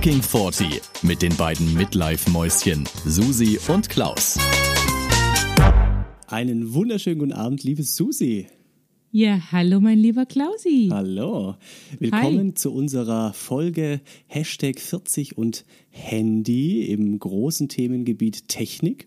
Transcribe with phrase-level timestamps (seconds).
[0.00, 4.38] Fucking 40 mit den beiden Midlife-Mäuschen Susi und Klaus.
[6.26, 8.46] Einen wunderschönen guten Abend, liebe Susi.
[9.10, 10.88] Ja, hallo mein lieber Klausi.
[10.90, 11.56] Hallo.
[11.98, 12.54] Willkommen Hi.
[12.54, 19.06] zu unserer Folge Hashtag 40 und Handy im großen Themengebiet Technik.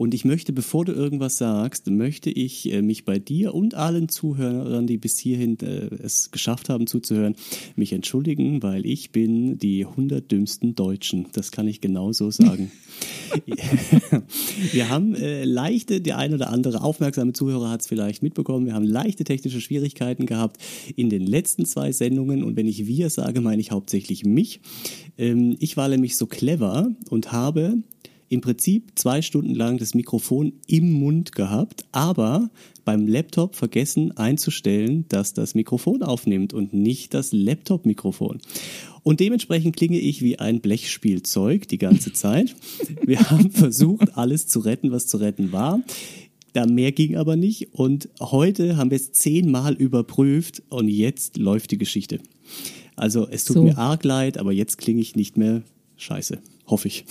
[0.00, 4.08] Und ich möchte, bevor du irgendwas sagst, möchte ich äh, mich bei dir und allen
[4.08, 7.36] Zuhörern, die bis hierhin äh, es geschafft haben zuzuhören,
[7.76, 11.26] mich entschuldigen, weil ich bin die 100 dümmsten Deutschen.
[11.34, 12.72] Das kann ich genau so sagen.
[14.72, 18.72] wir haben äh, leichte, der ein oder andere aufmerksame Zuhörer hat es vielleicht mitbekommen, wir
[18.72, 20.56] haben leichte technische Schwierigkeiten gehabt
[20.96, 22.42] in den letzten zwei Sendungen.
[22.42, 24.62] Und wenn ich wir sage, meine ich hauptsächlich mich.
[25.18, 27.82] Ähm, ich war nämlich so clever und habe
[28.30, 32.48] im Prinzip zwei Stunden lang das Mikrofon im Mund gehabt, aber
[32.84, 38.38] beim Laptop vergessen einzustellen, dass das Mikrofon aufnimmt und nicht das Laptop-Mikrofon.
[39.02, 42.54] Und dementsprechend klinge ich wie ein Blechspielzeug die ganze Zeit.
[43.04, 45.82] Wir haben versucht, alles zu retten, was zu retten war.
[46.52, 47.74] Da mehr ging aber nicht.
[47.74, 52.20] Und heute haben wir es zehnmal überprüft und jetzt läuft die Geschichte.
[52.94, 53.62] Also es tut so.
[53.64, 55.62] mir arg leid, aber jetzt klinge ich nicht mehr
[55.96, 56.38] scheiße.
[56.68, 57.04] Hoffe ich.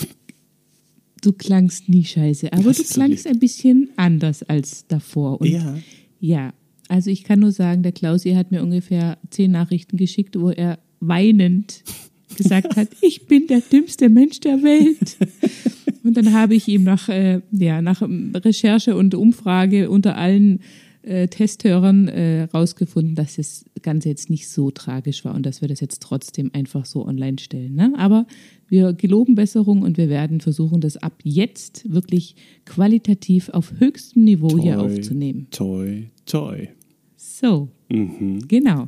[1.21, 5.41] Du klangst nie scheiße, aber du klangst ein bisschen anders als davor.
[5.41, 5.77] Und ja.
[6.19, 6.53] Ja,
[6.87, 10.79] also ich kann nur sagen, der Klausi hat mir ungefähr zehn Nachrichten geschickt, wo er
[10.99, 11.83] weinend
[12.37, 15.17] gesagt hat, ich bin der dümmste Mensch der Welt.
[16.03, 20.61] Und dann habe ich ihm nach, äh, ja, nach Recherche und Umfrage unter allen
[21.01, 25.67] äh, Testhörern äh, rausgefunden, dass das Ganze jetzt nicht so tragisch war und dass wir
[25.67, 27.75] das jetzt trotzdem einfach so online stellen.
[27.75, 27.93] Ne?
[27.97, 28.27] Aber
[28.67, 34.49] wir geloben Besserung und wir werden versuchen, das ab jetzt wirklich qualitativ auf höchstem Niveau
[34.49, 35.47] toi, hier aufzunehmen.
[35.51, 36.67] Toi, toi.
[37.15, 38.39] So, mhm.
[38.47, 38.87] genau.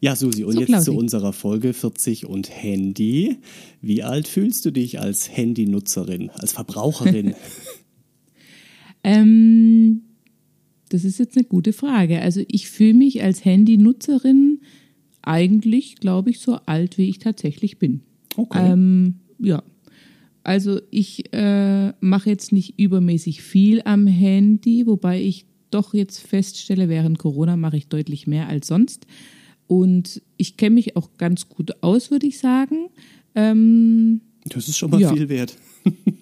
[0.00, 3.36] Ja, Susi, und so, jetzt zu unserer Folge 40 und Handy.
[3.80, 7.34] Wie alt fühlst du dich als Handynutzerin, als Verbraucherin?
[9.04, 10.02] ähm,
[10.92, 12.20] das ist jetzt eine gute Frage.
[12.20, 14.60] Also ich fühle mich als Handynutzerin
[15.22, 18.02] eigentlich, glaube ich, so alt, wie ich tatsächlich bin.
[18.36, 18.72] Okay.
[18.72, 19.62] Ähm, ja.
[20.44, 26.88] Also ich äh, mache jetzt nicht übermäßig viel am Handy, wobei ich doch jetzt feststelle,
[26.88, 29.06] während Corona mache ich deutlich mehr als sonst.
[29.68, 32.88] Und ich kenne mich auch ganz gut aus, würde ich sagen.
[33.34, 35.14] Ähm, das ist schon mal ja.
[35.14, 35.56] viel wert.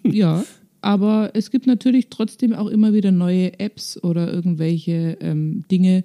[0.04, 0.44] ja,
[0.81, 6.05] aber es gibt natürlich trotzdem auch immer wieder neue Apps oder irgendwelche ähm, Dinge,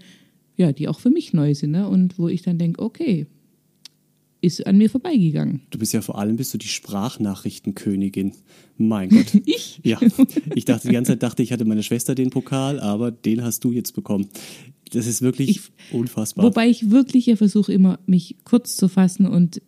[0.57, 1.87] ja, die auch für mich neu sind, ne?
[1.87, 3.27] Und wo ich dann denke, okay,
[4.41, 5.61] ist an mir vorbeigegangen.
[5.71, 8.33] Du bist ja vor allem bist du die Sprachnachrichtenkönigin.
[8.77, 9.33] Mein Gott.
[9.45, 9.79] ich?
[9.83, 9.99] Ja.
[10.53, 13.63] Ich dachte die ganze Zeit dachte, ich hatte meine Schwester den Pokal, aber den hast
[13.63, 14.29] du jetzt bekommen.
[14.91, 16.45] Das ist wirklich ich, unfassbar.
[16.45, 19.61] Wobei ich wirklich ja versuche immer mich kurz zu fassen und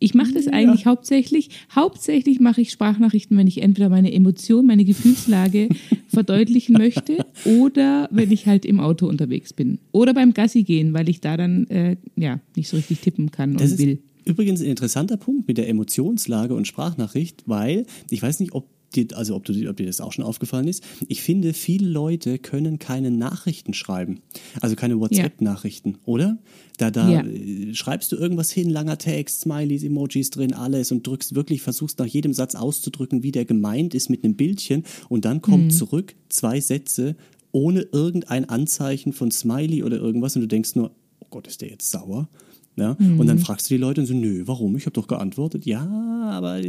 [0.00, 0.86] ich mache das eigentlich ja.
[0.86, 1.50] hauptsächlich.
[1.74, 5.68] Hauptsächlich mache ich Sprachnachrichten, wenn ich entweder meine Emotion, meine Gefühlslage
[6.08, 9.80] verdeutlichen möchte oder wenn ich halt im Auto unterwegs bin.
[9.90, 13.56] Oder beim Gassi gehen, weil ich da dann äh, ja nicht so richtig tippen kann
[13.56, 14.02] das und will.
[14.24, 19.06] Übrigens ein interessanter Punkt mit der Emotionslage und Sprachnachricht, weil ich weiß nicht, ob dir,
[19.16, 22.78] also ob, du, ob dir das auch schon aufgefallen ist, ich finde, viele Leute können
[22.78, 24.20] keine Nachrichten schreiben.
[24.60, 25.96] Also keine WhatsApp-Nachrichten, ja.
[26.06, 26.38] oder?
[26.76, 27.24] Da, da ja.
[27.24, 31.98] Äh, schreibst du irgendwas hin, langer Text, Smileys, Emojis drin, alles und drückst wirklich, versuchst
[31.98, 35.70] nach jedem Satz auszudrücken, wie der gemeint ist mit einem Bildchen und dann kommt mhm.
[35.70, 37.16] zurück zwei Sätze
[37.52, 41.68] ohne irgendein Anzeichen von Smiley oder irgendwas und du denkst nur, oh Gott, ist der
[41.68, 42.28] jetzt sauer?
[42.78, 42.96] Ja?
[42.98, 43.20] Mhm.
[43.20, 43.42] Und dann mhm.
[43.42, 44.76] fragst du die Leute und so, nö, warum?
[44.76, 45.66] Ich habe doch geantwortet.
[45.66, 45.86] Ja,
[46.30, 46.60] aber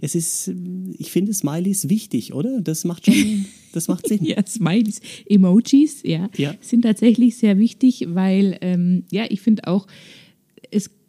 [0.00, 0.52] es ist,
[0.98, 2.60] ich finde Smileys wichtig, oder?
[2.60, 4.24] Das macht schon, das macht Sinn.
[4.24, 9.86] ja, Smileys, Emojis, ja, ja, sind tatsächlich sehr wichtig, weil, ähm, ja, ich finde auch,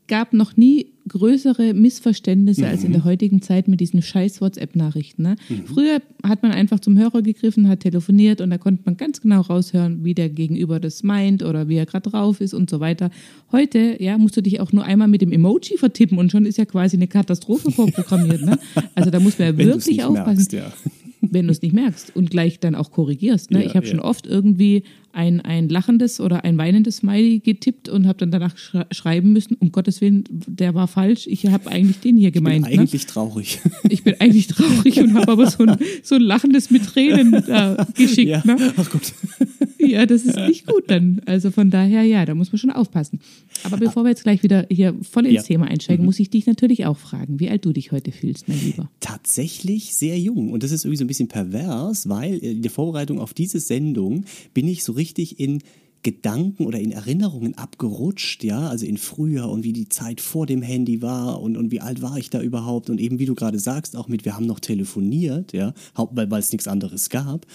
[0.10, 2.68] gab noch nie größere Missverständnisse mhm.
[2.68, 3.06] als in der mhm.
[3.06, 5.24] heutigen Zeit mit diesen scheiß WhatsApp-Nachrichten.
[5.24, 5.36] Ne?
[5.48, 5.66] Mhm.
[5.66, 9.42] Früher hat man einfach zum Hörer gegriffen, hat telefoniert und da konnte man ganz genau
[9.42, 13.10] raushören, wie der Gegenüber das meint oder wie er gerade drauf ist und so weiter.
[13.52, 16.58] Heute, ja, musst du dich auch nur einmal mit dem Emoji vertippen und schon ist
[16.58, 18.42] ja quasi eine Katastrophe vorprogrammiert.
[18.42, 18.60] Ne?
[18.96, 20.48] Also da muss man ja wirklich aufpassen.
[20.52, 20.74] Merkst, ja
[21.22, 23.52] wenn du es nicht merkst und gleich dann auch korrigierst.
[23.52, 23.60] Ne?
[23.60, 23.92] Ja, ich habe ja.
[23.92, 24.84] schon oft irgendwie
[25.14, 28.56] ein, ein lachendes oder ein weinendes Smiley getippt und habe dann danach
[28.92, 32.66] schreiben müssen, um Gottes Willen, der war falsch, ich habe eigentlich den hier gemeint.
[32.66, 33.08] Ich bin eigentlich ne?
[33.08, 33.60] traurig.
[33.90, 37.86] Ich bin eigentlich traurig und habe aber so ein, so ein lachendes mit Tränen äh,
[37.96, 38.30] geschickt.
[38.30, 38.44] Ja.
[38.46, 38.74] Ne?
[38.78, 39.14] Ach Gott.
[39.82, 41.22] Ja, das ist nicht gut dann.
[41.26, 43.22] Also von daher, ja, da muss man schon aufpassen.
[43.64, 45.42] Aber bevor wir jetzt gleich wieder hier voll ins ja.
[45.44, 46.06] Thema einsteigen, mhm.
[46.06, 48.90] muss ich dich natürlich auch fragen, wie alt du dich heute fühlst, mein Lieber.
[49.00, 50.52] Tatsächlich sehr jung.
[50.52, 54.26] Und das ist irgendwie so ein bisschen pervers, weil in der Vorbereitung auf diese Sendung
[54.54, 55.64] bin ich so richtig in
[56.02, 60.62] Gedanken oder in Erinnerungen abgerutscht, ja, also in früher und wie die Zeit vor dem
[60.62, 63.60] Handy war und, und wie alt war ich da überhaupt und eben wie du gerade
[63.60, 67.46] sagst, auch mit, wir haben noch telefoniert, ja, weil, weil es nichts anderes gab.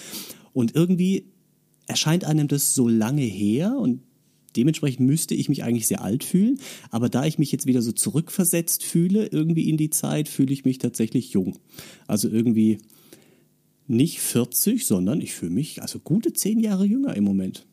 [0.53, 1.33] Und irgendwie
[1.87, 4.01] erscheint einem das so lange her und
[4.57, 6.59] dementsprechend müsste ich mich eigentlich sehr alt fühlen,
[6.91, 10.65] aber da ich mich jetzt wieder so zurückversetzt fühle, irgendwie in die Zeit, fühle ich
[10.65, 11.59] mich tatsächlich jung.
[12.07, 12.79] Also irgendwie
[13.87, 17.67] nicht 40, sondern ich fühle mich also gute zehn Jahre jünger im Moment.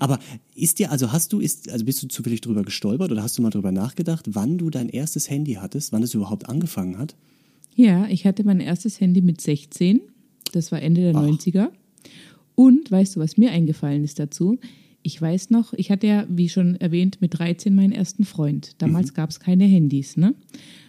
[0.00, 0.18] Aber
[0.54, 3.42] ist dir, also hast du, ist, also bist du zufällig drüber gestolpert oder hast du
[3.42, 7.14] mal drüber nachgedacht, wann du dein erstes Handy hattest, wann es überhaupt angefangen hat?
[7.74, 10.00] Ja, ich hatte mein erstes Handy mit 16.
[10.52, 11.22] Das war Ende der Ach.
[11.22, 11.68] 90er.
[12.54, 14.58] Und weißt du, was mir eingefallen ist dazu?
[15.02, 18.72] Ich weiß noch, ich hatte ja, wie schon erwähnt, mit 13 meinen ersten Freund.
[18.78, 19.14] Damals mhm.
[19.14, 20.34] gab es keine Handys, ne?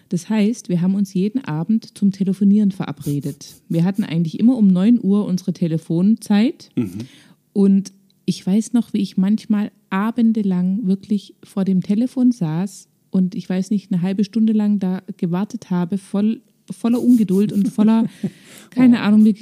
[0.10, 3.62] Das heißt, wir haben uns jeden Abend zum Telefonieren verabredet.
[3.70, 6.70] Wir hatten eigentlich immer um 9 Uhr unsere Telefonzeit.
[6.76, 7.08] Mhm.
[7.54, 7.94] Und
[8.26, 13.72] ich weiß noch, wie ich manchmal abendelang wirklich vor dem Telefon saß und ich weiß
[13.72, 18.08] nicht, eine halbe Stunde lang da gewartet habe, voll, voller Ungeduld und voller,
[18.70, 19.02] keine oh.
[19.02, 19.34] Ahnung,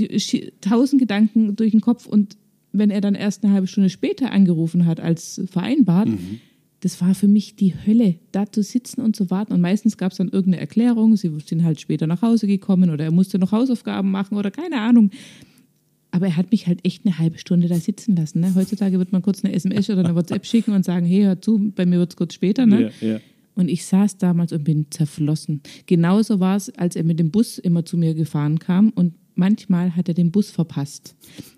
[0.61, 2.05] tausend Gedanken durch den Kopf.
[2.05, 2.37] Und
[2.71, 6.39] wenn er dann erst eine halbe Stunde später angerufen hat als vereinbart, mhm.
[6.87, 9.51] Das war für mich die Hölle, da zu sitzen und zu warten.
[9.51, 13.03] Und meistens gab es dann irgendeine Erklärung, sie sind halt später nach Hause gekommen oder
[13.03, 15.11] er musste noch Hausaufgaben machen oder keine Ahnung.
[16.11, 18.39] Aber er hat mich halt echt eine halbe Stunde da sitzen lassen.
[18.39, 18.55] Ne?
[18.55, 21.73] Heutzutage wird man kurz eine SMS oder eine WhatsApp schicken und sagen, hey, hör zu,
[21.75, 22.65] bei mir wird es kurz später.
[22.65, 22.89] Ne?
[23.01, 23.19] Ja, ja.
[23.55, 25.59] Und ich saß damals und bin zerflossen.
[25.87, 29.97] Genauso war es, als er mit dem Bus immer zu mir gefahren kam und manchmal
[29.97, 31.17] hat er den Bus verpasst.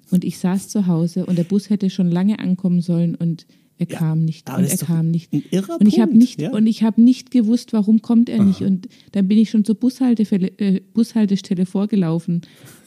[0.10, 3.46] Und ich saß zu Hause und der Bus hätte schon lange ankommen sollen und
[3.80, 5.34] er ja, kam nicht und er kam nicht.
[5.34, 6.52] Ein irrer und ich habe nicht ja?
[6.52, 8.44] und ich habe nicht gewusst, warum kommt er Aha.
[8.44, 12.42] nicht und dann bin ich schon zur äh, Bushaltestelle vorgelaufen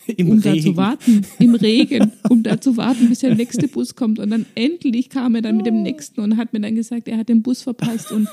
[0.07, 0.57] Im um Regen.
[0.57, 4.19] da zu warten, im Regen, um da zu warten, bis der nächste Bus kommt.
[4.19, 5.83] Und dann endlich kam er dann mit dem oh.
[5.83, 8.29] nächsten und hat mir dann gesagt, er hat den Bus verpasst und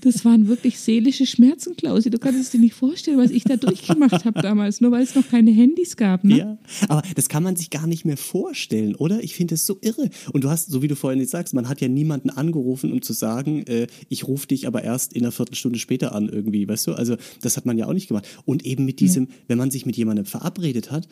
[0.00, 2.10] das waren wirklich seelische Schmerzen, Klausi.
[2.10, 5.14] Du kannst es dir nicht vorstellen, was ich da durchgemacht habe damals, nur weil es
[5.14, 6.24] noch keine Handys gab.
[6.24, 6.38] Ne?
[6.38, 6.58] Ja,
[6.88, 9.22] aber das kann man sich gar nicht mehr vorstellen, oder?
[9.22, 10.10] Ich finde es so irre.
[10.32, 13.02] Und du hast, so wie du vorhin jetzt sagst, man hat ja niemanden angerufen, um
[13.02, 16.86] zu sagen, äh, ich rufe dich aber erst in einer Viertelstunde später an irgendwie, weißt
[16.86, 16.92] du?
[16.92, 18.26] Also das hat man ja auch nicht gemacht.
[18.44, 19.30] Und eben mit diesem, ja.
[19.48, 21.08] wenn man sich mit jemandem verabredet hat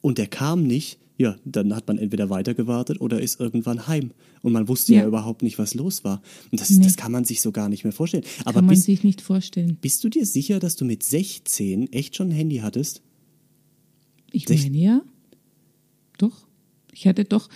[0.00, 4.12] und der kam nicht, ja, dann hat man entweder weitergewartet oder ist irgendwann heim.
[4.42, 6.22] Und man wusste ja, ja überhaupt nicht, was los war.
[6.52, 6.84] Und das, nee.
[6.84, 8.24] das kann man sich so gar nicht mehr vorstellen.
[8.44, 9.76] Aber kann man bist, sich nicht vorstellen.
[9.80, 13.02] Bist du dir sicher, dass du mit 16 echt schon ein Handy hattest?
[14.30, 15.02] Ich Sech meine ja.
[16.18, 16.46] Doch.
[16.92, 17.48] Ich hatte doch,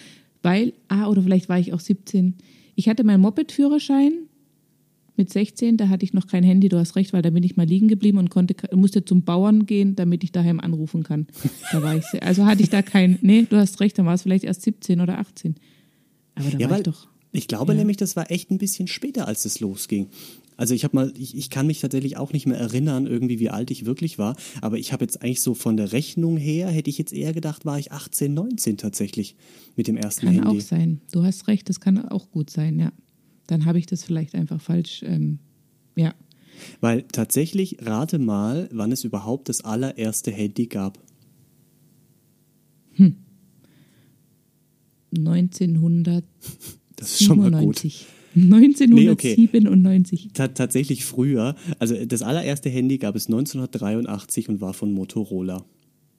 [0.43, 2.35] weil, ah, oder vielleicht war ich auch 17.
[2.75, 4.29] Ich hatte meinen Moped-Führerschein
[5.23, 7.57] mit 16, da hatte ich noch kein Handy, du hast recht, weil da bin ich
[7.57, 11.29] mal liegen geblieben und konnte, musste zum Bauern gehen, damit ich daheim anrufen kann.
[11.71, 14.23] Da war ich, also hatte ich da kein, nee, du hast recht, da war es
[14.23, 15.55] vielleicht erst 17 oder 18.
[16.35, 17.07] Aber da ja, war ich doch.
[17.31, 17.79] Ich glaube ja.
[17.79, 20.09] nämlich, das war echt ein bisschen später, als es losging.
[20.57, 23.51] Also ich habe mal, ich, ich kann mich tatsächlich auch nicht mehr erinnern, irgendwie wie
[23.51, 26.91] alt ich wirklich war, aber ich habe jetzt eigentlich so von der Rechnung her, hätte
[26.91, 29.37] ich jetzt eher gedacht, war ich 18, 19 tatsächlich
[29.77, 30.49] mit dem ersten kann Handy.
[30.49, 31.01] Kann auch sein.
[31.13, 32.93] Du hast recht, das kann auch gut sein, ja
[33.47, 35.39] dann habe ich das vielleicht einfach falsch, ähm,
[35.97, 36.15] ja.
[36.81, 40.99] Weil tatsächlich, rate mal, wann es überhaupt das allererste Handy gab.
[42.93, 43.17] Hm.
[45.17, 46.25] 1900.
[46.97, 47.85] Das ist schon mal gut.
[48.35, 48.89] 1997.
[48.89, 50.49] Nee, okay.
[50.55, 51.55] tatsächlich früher.
[51.79, 55.65] Also das allererste Handy gab es 1983 und war von Motorola.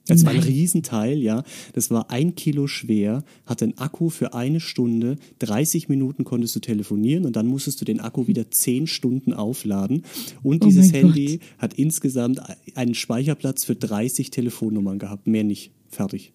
[0.06, 0.26] Das Nein.
[0.36, 1.44] war ein Riesenteil, ja.
[1.72, 6.60] Das war ein Kilo schwer, hatte einen Akku für eine Stunde, 30 Minuten konntest du
[6.60, 10.04] telefonieren und dann musstest du den Akku wieder 10 Stunden aufladen.
[10.42, 11.48] Und oh dieses Handy Gott.
[11.58, 12.40] hat insgesamt
[12.74, 15.72] einen Speicherplatz für 30 Telefonnummern gehabt, mehr nicht.
[15.88, 16.32] Fertig.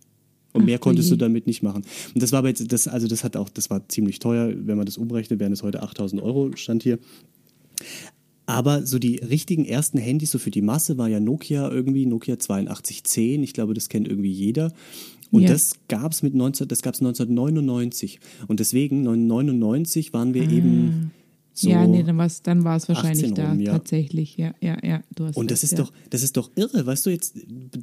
[0.51, 1.15] Und Ach, mehr konntest je.
[1.15, 1.83] du damit nicht machen.
[2.13, 4.51] Und das war aber jetzt, das, also das hat auch, das war ziemlich teuer.
[4.55, 6.97] Wenn man das umrechnet, wären es heute 8000 Euro, stand hier.
[8.49, 12.33] Aber so die richtigen ersten Handys, so für die Masse, war ja Nokia irgendwie, Nokia
[12.33, 13.43] 8210.
[13.43, 14.73] Ich glaube, das kennt irgendwie jeder.
[15.29, 15.49] Und ja.
[15.49, 18.19] das gab es mit 19, das gab's 1999.
[18.47, 20.51] Und deswegen, 1999 waren wir ah.
[20.51, 21.11] eben
[21.53, 23.73] so ja, nee, dann war es dann wahrscheinlich da rum, ja.
[23.73, 24.35] tatsächlich.
[24.37, 25.03] Ja, ja, ja.
[25.13, 25.83] Du hast und das recht, ist ja.
[25.83, 27.35] doch, das ist doch irre, weißt du jetzt,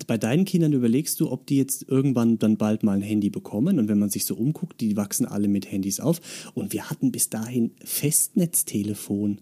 [0.08, 3.78] bei deinen Kindern überlegst du, ob die jetzt irgendwann dann bald mal ein Handy bekommen.
[3.78, 6.20] Und wenn man sich so umguckt, die wachsen alle mit Handys auf.
[6.54, 9.40] Und wir hatten bis dahin Festnetztelefon.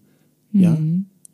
[0.51, 0.61] Mhm.
[0.61, 0.77] Ja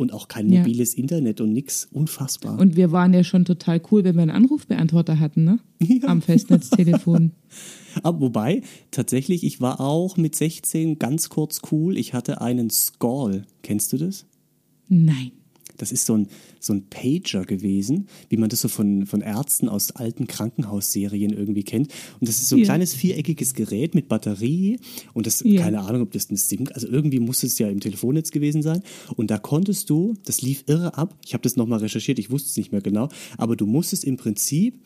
[0.02, 1.02] und auch kein mobiles ja.
[1.02, 1.88] Internet und nichts.
[1.92, 2.60] Unfassbar.
[2.60, 5.60] Und wir waren ja schon total cool, wenn wir einen Anrufbeantworter hatten, ne?
[5.82, 6.08] Ja.
[6.08, 7.32] Am Festnetztelefon.
[8.04, 11.98] Aber wobei, tatsächlich, ich war auch mit 16 ganz kurz cool.
[11.98, 13.46] Ich hatte einen Scroll.
[13.62, 14.26] Kennst du das?
[14.88, 15.32] Nein.
[15.82, 16.28] Das ist so ein,
[16.60, 21.64] so ein Pager gewesen, wie man das so von, von Ärzten aus alten Krankenhausserien irgendwie
[21.64, 21.92] kennt.
[22.20, 22.66] Und das ist so ein ja.
[22.66, 24.80] kleines viereckiges Gerät mit Batterie
[25.14, 25.62] und das, ja.
[25.62, 28.82] keine Ahnung, ob das ein SIM, also irgendwie muss es ja im Telefonnetz gewesen sein.
[29.16, 32.50] Und da konntest du, das lief irre ab, ich habe das nochmal recherchiert, ich wusste
[32.50, 34.80] es nicht mehr genau, aber du musstest im Prinzip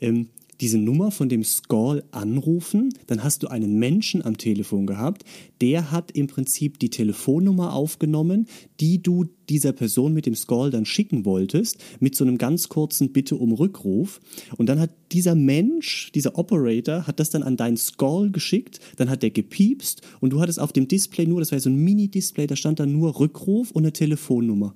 [0.00, 0.28] ähm,
[0.60, 5.24] diese Nummer von dem Skull anrufen, dann hast du einen Menschen am Telefon gehabt,
[5.60, 8.46] der hat im Prinzip die Telefonnummer aufgenommen,
[8.80, 13.12] die du dieser Person mit dem Skull dann schicken wolltest, mit so einem ganz kurzen
[13.12, 14.20] Bitte um Rückruf.
[14.56, 19.08] Und dann hat dieser Mensch, dieser Operator, hat das dann an deinen Skull geschickt, dann
[19.08, 22.46] hat der gepiepst und du hattest auf dem Display nur, das war so ein Mini-Display,
[22.46, 24.74] da stand dann nur Rückruf und eine Telefonnummer.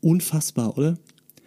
[0.00, 0.98] Unfassbar, oder?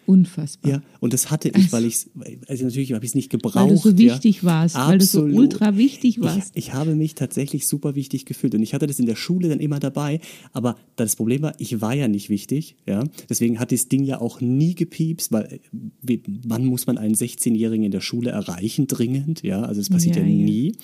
[0.06, 0.72] Unfassbar.
[0.72, 2.08] Ja, und das hatte ich, weil ich
[2.48, 3.56] also natürlich habe ich es nicht gebraucht.
[3.56, 4.44] Weil du so wichtig ja.
[4.44, 4.92] warst, Absolut.
[4.92, 6.52] weil du so ultra wichtig warst.
[6.54, 9.50] Ich, ich, habe mich tatsächlich super wichtig gefühlt und ich hatte das in der Schule
[9.50, 10.20] dann immer dabei,
[10.54, 13.04] aber das Problem war, ich war ja nicht wichtig, ja.
[13.30, 15.60] Deswegen hat das Ding ja auch nie gepiepst, weil
[16.08, 19.62] äh, wann muss man einen 16-Jährigen in der Schule erreichen dringend, ja?
[19.62, 20.76] Also das passiert ja, ja nie.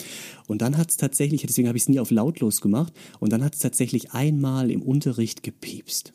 [0.48, 3.44] Und dann hat es tatsächlich, deswegen habe ich es nie auf lautlos gemacht und dann
[3.44, 6.14] hat es tatsächlich einmal im Unterricht gepiepst.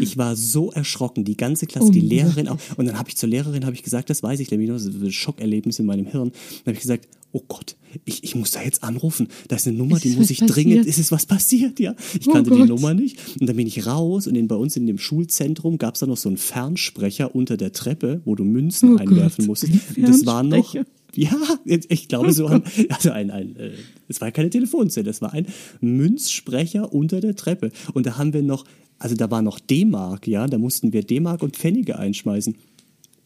[0.00, 2.58] Ich war so erschrocken, die ganze Klasse, oh, die Lehrerin auch.
[2.76, 5.02] Und dann habe ich zur Lehrerin habe ich gesagt, das weiß ich noch, das ist
[5.02, 6.30] ein Schockerlebnis in meinem Hirn.
[6.30, 9.28] Dann habe ich gesagt, oh Gott, ich, ich muss da jetzt anrufen.
[9.48, 10.56] Da ist eine Nummer, ist die muss ich passiert?
[10.56, 10.86] dringend.
[10.86, 11.80] Ist es was passiert?
[11.80, 12.60] Ja, ich oh kannte Gott.
[12.60, 13.18] die Nummer nicht.
[13.40, 16.06] Und dann bin ich raus und in, bei uns in dem Schulzentrum gab es da
[16.06, 19.46] noch so einen Fernsprecher unter der Treppe, wo du Münzen oh einwerfen Gott.
[19.46, 19.72] musstest.
[19.96, 20.74] Und das war noch
[21.16, 21.30] ja,
[21.64, 22.48] ich glaube so.
[22.88, 23.70] Also ein, ein, äh,
[24.08, 25.46] es war keine Telefonzelle, es war ein
[25.80, 27.70] Münzsprecher unter der Treppe.
[27.92, 28.64] Und da haben wir noch
[28.98, 32.54] also da war noch D-Mark, ja, da mussten wir D-Mark und Pfennige einschmeißen.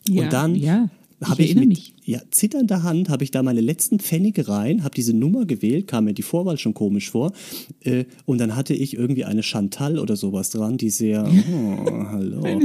[0.09, 0.89] Ja, und dann ja
[1.25, 1.95] habe ich, ich mit mich.
[2.09, 6.07] Ja, zitternder Hand habe ich da meine letzten Pfennige rein, habe diese Nummer gewählt, kam
[6.07, 7.33] mir die Vorwahl schon komisch vor.
[7.81, 12.61] Äh, und dann hatte ich irgendwie eine Chantal oder sowas dran, die sehr, oh, hallo.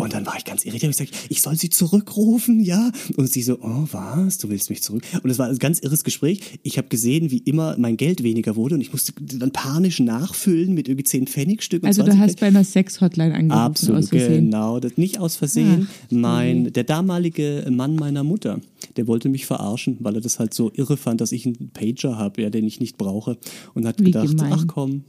[0.00, 2.92] Und dann war ich ganz irritiert, ich gesagt, ich soll sie zurückrufen, ja.
[3.16, 5.02] Und sie so, oh, was, du willst mich zurück?
[5.22, 6.42] Und es war ein ganz irres Gespräch.
[6.62, 10.74] Ich habe gesehen, wie immer mein Geld weniger wurde und ich musste dann panisch nachfüllen
[10.74, 11.86] mit irgendwie zehn Pfennigstücken.
[11.86, 14.78] Also du hast bei einer Sex-Hotline angerufen, Absolut, genau.
[14.78, 15.88] Das, nicht aus Versehen.
[15.90, 18.60] Ach, mein, der damalige Mann meiner Mutter.
[18.96, 22.16] Der wollte mich verarschen, weil er das halt so irre fand, dass ich einen Pager
[22.16, 23.38] habe, ja, den ich nicht brauche.
[23.74, 24.52] Und hat Wie gedacht, gemein.
[24.52, 25.04] ach komm.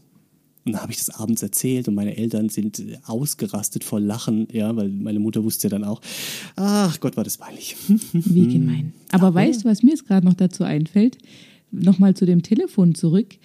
[0.65, 4.75] Und dann habe ich das abends erzählt und meine Eltern sind ausgerastet vor Lachen, ja,
[4.75, 6.01] weil meine Mutter wusste ja dann auch,
[6.55, 7.75] ach Gott, war das peinlich.
[8.13, 8.93] Wie gemein.
[9.11, 11.19] Aber Ach, weißt du, was mir jetzt gerade noch dazu einfällt?
[11.69, 13.35] Nochmal zu dem Telefon zurück.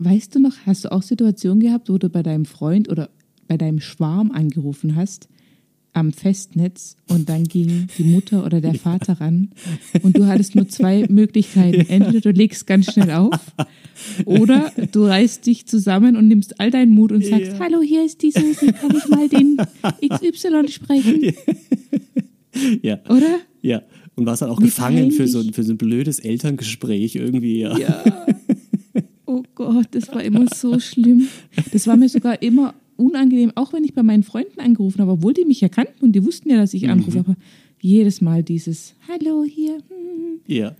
[0.00, 3.08] Weißt du noch, hast du auch Situationen gehabt, wo du bei deinem Freund oder
[3.46, 5.28] bei deinem Schwarm angerufen hast
[5.92, 9.50] am Festnetz und dann ging die Mutter oder der Vater ran
[10.02, 11.88] und du hattest nur zwei Möglichkeiten.
[11.88, 13.38] Entweder du legst ganz schnell auf
[14.24, 17.58] oder du reißt dich zusammen und nimmst all deinen Mut und sagst, ja.
[17.58, 19.56] hallo, hier ist die Susi, kann ich mal den
[20.06, 21.32] XY sprechen?
[22.82, 22.98] Ja.
[23.08, 23.38] Oder?
[23.62, 23.82] Ja.
[24.14, 27.60] Und warst dann auch Wie gefangen für so, für so ein blödes Elterngespräch irgendwie.
[27.60, 27.78] Ja.
[27.78, 28.26] ja.
[29.26, 31.28] Oh Gott, das war immer so schlimm.
[31.72, 35.32] Das war mir sogar immer unangenehm, auch wenn ich bei meinen Freunden angerufen habe, obwohl
[35.32, 37.24] die mich ja kannten und die wussten ja, dass ich anrufe, mhm.
[37.24, 37.36] aber
[37.80, 39.74] jedes Mal dieses Hallo hier.
[39.74, 40.40] Hm.
[40.46, 40.74] Ja.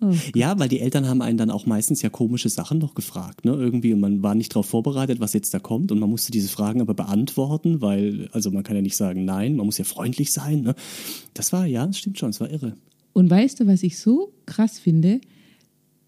[0.00, 3.44] Oh ja, weil die Eltern haben einen dann auch meistens ja komische Sachen noch gefragt,
[3.44, 3.52] ne?
[3.52, 6.48] Irgendwie und man war nicht darauf vorbereitet, was jetzt da kommt und man musste diese
[6.48, 10.32] Fragen aber beantworten, weil also man kann ja nicht sagen nein, man muss ja freundlich
[10.32, 10.74] sein, ne?
[11.32, 12.74] Das war ja, das stimmt schon, das war irre.
[13.12, 15.20] Und weißt du, was ich so krass finde,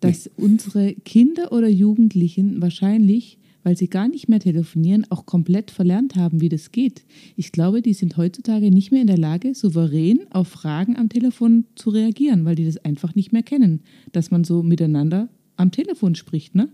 [0.01, 0.45] dass nee.
[0.45, 6.41] unsere Kinder oder Jugendlichen wahrscheinlich weil sie gar nicht mehr telefonieren, auch komplett verlernt haben,
[6.41, 7.05] wie das geht.
[7.35, 11.65] Ich glaube, die sind heutzutage nicht mehr in der Lage, souverän auf Fragen am Telefon
[11.75, 13.81] zu reagieren, weil die das einfach nicht mehr kennen,
[14.13, 16.69] dass man so miteinander am Telefon spricht, ne?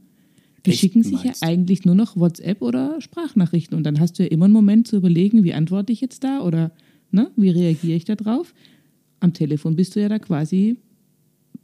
[0.67, 4.25] Die Echt, schicken sich ja eigentlich nur noch WhatsApp oder Sprachnachrichten und dann hast du
[4.25, 6.73] ja immer einen Moment zu überlegen, wie antworte ich jetzt da oder
[7.11, 8.53] ne, wie reagiere ich da drauf.
[9.19, 10.77] Am Telefon bist du ja da quasi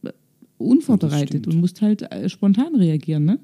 [0.04, 0.12] äh,
[0.56, 3.38] unvorbereitet und musst halt äh, spontan reagieren, ne?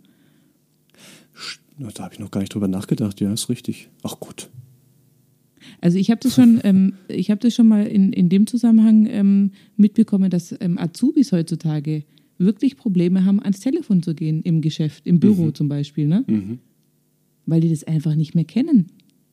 [1.78, 3.20] Da habe ich noch gar nicht drüber nachgedacht.
[3.20, 3.88] Ja, ist richtig.
[4.02, 4.50] Ach gut.
[5.80, 9.06] Also ich habe das schon, ähm, ich habe das schon mal in, in dem Zusammenhang
[9.06, 12.04] ähm, mitbekommen, dass ähm, Azubis heutzutage
[12.38, 15.54] wirklich Probleme haben, ans Telefon zu gehen im Geschäft, im Büro mhm.
[15.54, 16.24] zum Beispiel, ne?
[16.26, 16.58] Mhm.
[17.46, 18.86] Weil die das einfach nicht mehr kennen.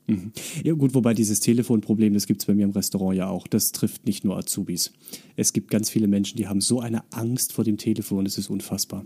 [0.07, 0.31] Mhm.
[0.63, 3.48] Ja gut, wobei dieses Telefonproblem, das gibt es bei mir im Restaurant ja auch.
[3.48, 4.93] Das trifft nicht nur Azubis.
[5.36, 8.50] Es gibt ganz viele Menschen, die haben so eine Angst vor dem Telefon, das ist
[8.50, 9.05] unfassbar.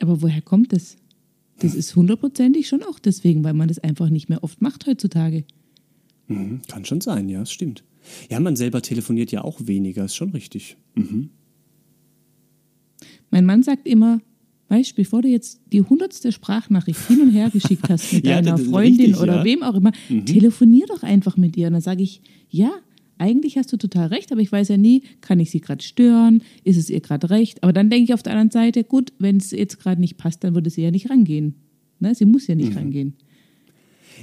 [0.00, 0.96] Aber woher kommt das?
[1.60, 5.44] Das ist hundertprozentig schon auch deswegen, weil man das einfach nicht mehr oft macht heutzutage.
[6.28, 7.84] Mhm, kann schon sein, ja, es stimmt.
[8.30, 10.76] Ja, man selber telefoniert ja auch weniger, ist schon richtig.
[10.94, 11.30] Mhm.
[13.30, 14.20] Mein Mann sagt immer,
[14.68, 18.58] weißt bevor du jetzt die hundertste Sprachnachricht hin und her geschickt hast mit ja, deiner
[18.58, 19.44] Freundin richtig, oder ja.
[19.44, 20.26] wem auch immer, mhm.
[20.26, 21.66] telefonier doch einfach mit ihr.
[21.66, 22.70] Und dann sage ich, ja,
[23.18, 26.42] eigentlich hast du total recht, aber ich weiß ja nie, kann ich sie gerade stören,
[26.64, 27.62] ist es ihr gerade recht?
[27.62, 30.44] Aber dann denke ich auf der anderen Seite, gut, wenn es jetzt gerade nicht passt,
[30.44, 31.54] dann würde sie ja nicht rangehen.
[32.00, 32.14] Ne?
[32.14, 32.78] Sie muss ja nicht mhm.
[32.78, 33.14] rangehen.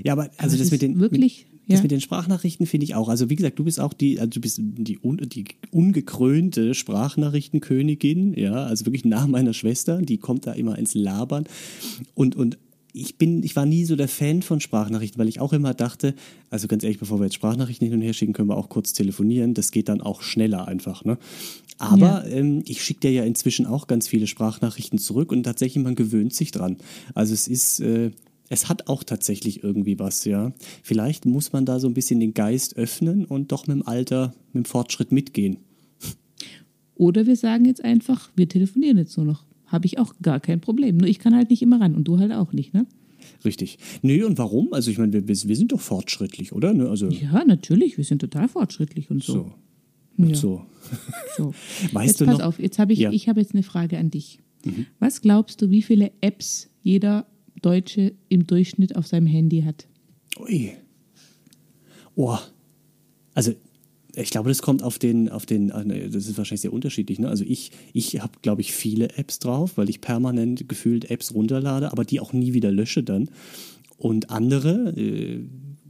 [0.03, 3.09] Ja, aber also aber das mit den wirklich das mit den Sprachnachrichten finde ich auch.
[3.09, 4.99] Also wie gesagt, du bist auch die, also du bist die, die
[5.71, 11.45] ungekrönte Sprachnachrichtenkönigin, ja, also wirklich nach meiner Schwester, die kommt da immer ins Labern
[12.13, 12.59] und und
[12.95, 16.15] ich bin, ich war nie so der Fan von Sprachnachrichten, weil ich auch immer dachte,
[16.49, 18.93] also ganz ehrlich, bevor wir jetzt Sprachnachrichten hin und her schicken, können wir auch kurz
[18.93, 19.53] telefonieren.
[19.53, 21.17] Das geht dann auch schneller einfach, ne?
[21.77, 22.25] Aber ja.
[22.27, 26.33] ähm, ich schicke dir ja inzwischen auch ganz viele Sprachnachrichten zurück und tatsächlich man gewöhnt
[26.33, 26.77] sich dran.
[27.13, 28.11] Also es ist, äh,
[28.47, 30.53] es hat auch tatsächlich irgendwie was, ja.
[30.81, 34.33] Vielleicht muss man da so ein bisschen den Geist öffnen und doch mit dem Alter,
[34.53, 35.57] mit dem Fortschritt mitgehen.
[36.95, 40.61] Oder wir sagen jetzt einfach, wir telefonieren jetzt nur noch habe ich auch gar kein
[40.61, 40.97] Problem.
[40.97, 42.85] Nur ich kann halt nicht immer ran und du halt auch nicht, ne?
[43.43, 43.79] Richtig.
[44.01, 44.73] Nee, und warum?
[44.73, 46.73] Also ich meine, wir, wir sind doch fortschrittlich, oder?
[46.73, 46.89] Ne?
[46.89, 49.33] Also ja, natürlich, wir sind total fortschrittlich und so.
[49.33, 49.53] So.
[50.17, 50.35] Und ja.
[50.35, 50.65] so.
[51.37, 51.53] so.
[51.91, 52.45] Weißt jetzt du pass noch?
[52.45, 53.11] auf, jetzt habe ich, ja.
[53.11, 54.39] ich habe jetzt eine Frage an dich.
[54.63, 54.85] Mhm.
[54.99, 57.27] Was glaubst du, wie viele Apps jeder
[57.61, 59.87] Deutsche im Durchschnitt auf seinem Handy hat?
[60.39, 60.73] Ui.
[62.15, 62.37] Oh.
[63.33, 63.53] Also
[64.15, 67.19] ich glaube, das kommt auf den, auf den, das ist wahrscheinlich sehr unterschiedlich.
[67.19, 67.27] Ne?
[67.27, 71.91] Also ich, ich habe, glaube ich, viele Apps drauf, weil ich permanent gefühlt Apps runterlade,
[71.91, 73.29] aber die auch nie wieder lösche dann.
[73.97, 75.43] Und andere, äh,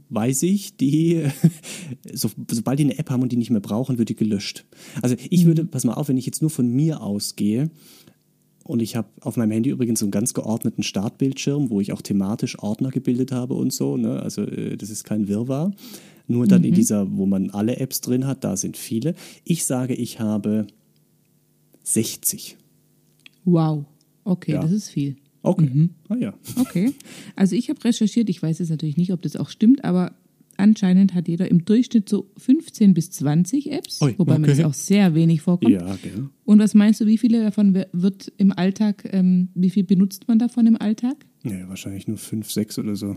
[0.08, 1.24] weiß ich, die,
[2.12, 4.64] so, sobald die eine App haben und die nicht mehr brauchen, wird die gelöscht.
[5.02, 5.48] Also ich mhm.
[5.48, 7.70] würde, pass mal auf, wenn ich jetzt nur von mir ausgehe,
[8.64, 12.02] und ich habe auf meinem Handy übrigens so einen ganz geordneten Startbildschirm, wo ich auch
[12.02, 13.96] thematisch Ordner gebildet habe und so.
[13.96, 14.20] Ne?
[14.20, 15.70] Also äh, das ist kein Wirrwarr.
[16.28, 16.68] Nur dann mhm.
[16.68, 19.14] in dieser, wo man alle Apps drin hat, da sind viele.
[19.44, 20.66] Ich sage, ich habe
[21.84, 22.56] 60.
[23.44, 23.84] Wow.
[24.24, 24.60] Okay, ja.
[24.60, 25.16] das ist viel.
[25.42, 25.70] Okay.
[25.72, 25.90] Mhm.
[26.08, 26.34] Ah ja.
[26.58, 26.92] Okay.
[27.36, 30.16] Also ich habe recherchiert, ich weiß jetzt natürlich nicht, ob das auch stimmt, aber
[30.56, 34.40] anscheinend hat jeder im Durchschnitt so 15 bis 20 Apps, Oi, wobei okay.
[34.40, 35.70] mir das auch sehr wenig vorkommt.
[35.70, 36.12] Ja, okay.
[36.44, 40.40] Und was meinst du, wie viele davon wird im Alltag, ähm, wie viel benutzt man
[40.40, 41.26] davon im Alltag?
[41.44, 43.16] Ja, wahrscheinlich nur 5, 6 oder so.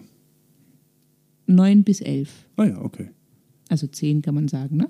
[1.49, 2.29] 9 bis 11.
[2.57, 3.09] Ah ja, okay.
[3.69, 4.87] Also 10 kann man sagen, ne?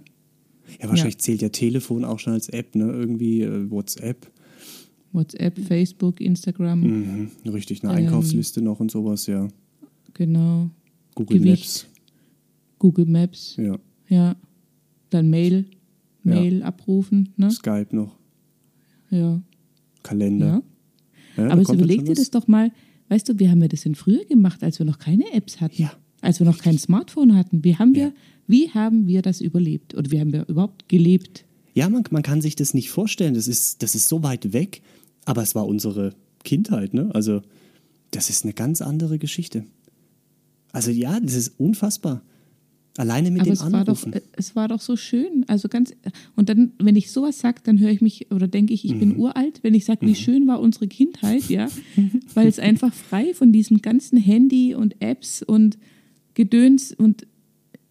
[0.80, 1.20] Ja, wahrscheinlich ja.
[1.20, 2.86] zählt ja Telefon auch schon als App, ne?
[2.92, 4.32] Irgendwie äh, WhatsApp.
[5.12, 6.82] WhatsApp, Facebook, Instagram.
[6.82, 9.48] Mhm, richtig, eine ähm, Einkaufsliste noch und sowas, ja.
[10.14, 10.70] Genau.
[11.16, 11.64] Google Gewicht.
[11.64, 11.88] Maps.
[12.78, 13.56] Google Maps.
[13.58, 13.80] Ja.
[14.08, 14.36] Ja.
[15.10, 15.66] Dann Mail.
[16.24, 16.66] Mail ja.
[16.66, 17.50] abrufen, ne?
[17.50, 18.18] Skype noch.
[19.10, 19.42] Ja.
[20.04, 20.62] Kalender.
[21.38, 21.44] Ja.
[21.44, 22.72] ja Aber jetzt überleg dir das doch mal,
[23.08, 25.82] weißt du, wie haben wir das denn früher gemacht, als wir noch keine Apps hatten?
[25.82, 27.64] Ja als wir noch kein Smartphone hatten.
[27.64, 28.14] Wie haben wir, ja.
[28.48, 29.96] wie haben wir das überlebt?
[29.96, 31.46] Oder wie haben wir überhaupt gelebt?
[31.74, 33.34] Ja, man, man kann sich das nicht vorstellen.
[33.34, 34.82] Das ist, das ist so weit weg,
[35.26, 37.10] aber es war unsere Kindheit, ne?
[37.14, 37.42] Also,
[38.12, 39.66] das ist eine ganz andere Geschichte.
[40.72, 42.22] Also ja, das ist unfassbar.
[42.98, 44.14] Alleine mit Aber dem es Anrufen.
[44.14, 45.46] War doch, es war doch so schön.
[45.48, 45.94] Also ganz
[46.36, 49.00] und dann, wenn ich sowas sage, dann höre ich mich oder denke ich, ich mhm.
[49.00, 50.16] bin uralt, wenn ich sage, wie mhm.
[50.16, 51.70] schön war unsere Kindheit, ja,
[52.34, 55.78] weil es einfach frei von diesem ganzen Handy und Apps und
[56.34, 57.26] Gedöns und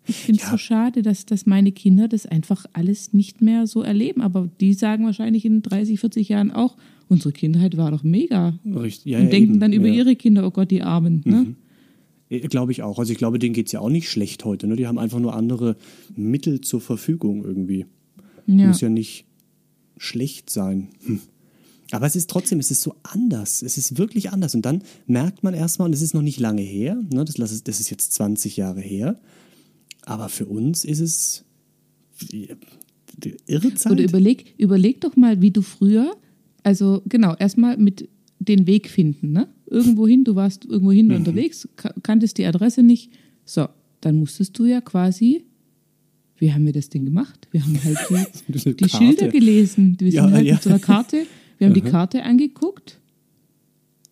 [0.09, 0.53] ich finde es ja.
[0.53, 4.23] so schade, dass, dass meine Kinder das einfach alles nicht mehr so erleben.
[4.23, 6.77] Aber die sagen wahrscheinlich in 30, 40 Jahren auch,
[7.09, 8.59] unsere Kindheit war doch mega.
[8.65, 9.13] Richtig.
[9.13, 9.61] Ja, und ja, denken eben.
[9.61, 11.23] dann über ihre Kinder, oh Gott, die Armen.
[11.27, 11.55] Ne?
[12.31, 12.49] Mhm.
[12.49, 12.99] Glaube ich auch.
[12.99, 14.67] Also ich glaube, denen geht es ja auch nicht schlecht heute.
[14.67, 14.77] Ne?
[14.77, 15.77] Die haben einfach nur andere
[16.17, 17.85] Mittel zur Verfügung irgendwie.
[18.47, 19.27] Muss ja nicht
[19.99, 20.89] schlecht sein.
[21.05, 21.21] Hm.
[21.91, 23.63] Aber es ist trotzdem, es ist so anders.
[23.63, 24.55] Es ist wirklich anders.
[24.55, 27.81] Und dann merkt man erstmal, und es ist noch nicht lange her, ne, das, das
[27.81, 29.19] ist jetzt 20 Jahre her,
[30.05, 31.45] aber für uns ist es
[33.47, 33.93] irre Zeit.
[33.93, 36.17] Oder überleg, überleg doch mal, wie du früher,
[36.63, 39.49] also genau, erstmal mit den Weg finden, ne?
[39.67, 41.17] Irgendwo hin, du warst irgendwo hin mhm.
[41.17, 41.69] unterwegs,
[42.03, 43.11] kanntest die Adresse nicht.
[43.45, 43.69] So,
[44.01, 45.45] dann musstest du ja quasi
[46.39, 47.49] wie haben wir das denn gemacht?
[47.51, 47.99] Wir haben halt
[48.49, 49.97] die, die Schilder gelesen.
[49.99, 50.55] Wir sind ja, halt ja.
[50.55, 51.27] mit so einer Karte
[51.59, 51.81] wir haben Aha.
[51.81, 53.01] die Karte angeguckt.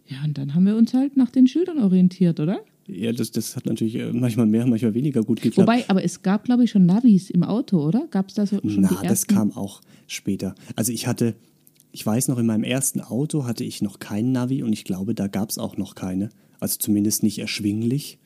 [0.07, 2.61] Ja, und dann haben wir uns halt nach den Schildern orientiert, oder?
[2.89, 5.67] Ja, das, das hat natürlich äh, manchmal mehr, manchmal weniger gut geklappt.
[5.67, 8.07] Wobei, aber es gab, glaube ich, schon Navis im Auto, oder?
[8.11, 9.09] Gab es da so, schon Na, die ersten?
[9.09, 10.55] das kam auch später.
[10.77, 11.35] Also ich hatte,
[11.91, 15.15] ich weiß noch, in meinem ersten Auto hatte ich noch kein Navi und ich glaube,
[15.15, 16.29] da gab es auch noch keine.
[16.61, 18.19] Also zumindest nicht erschwinglich.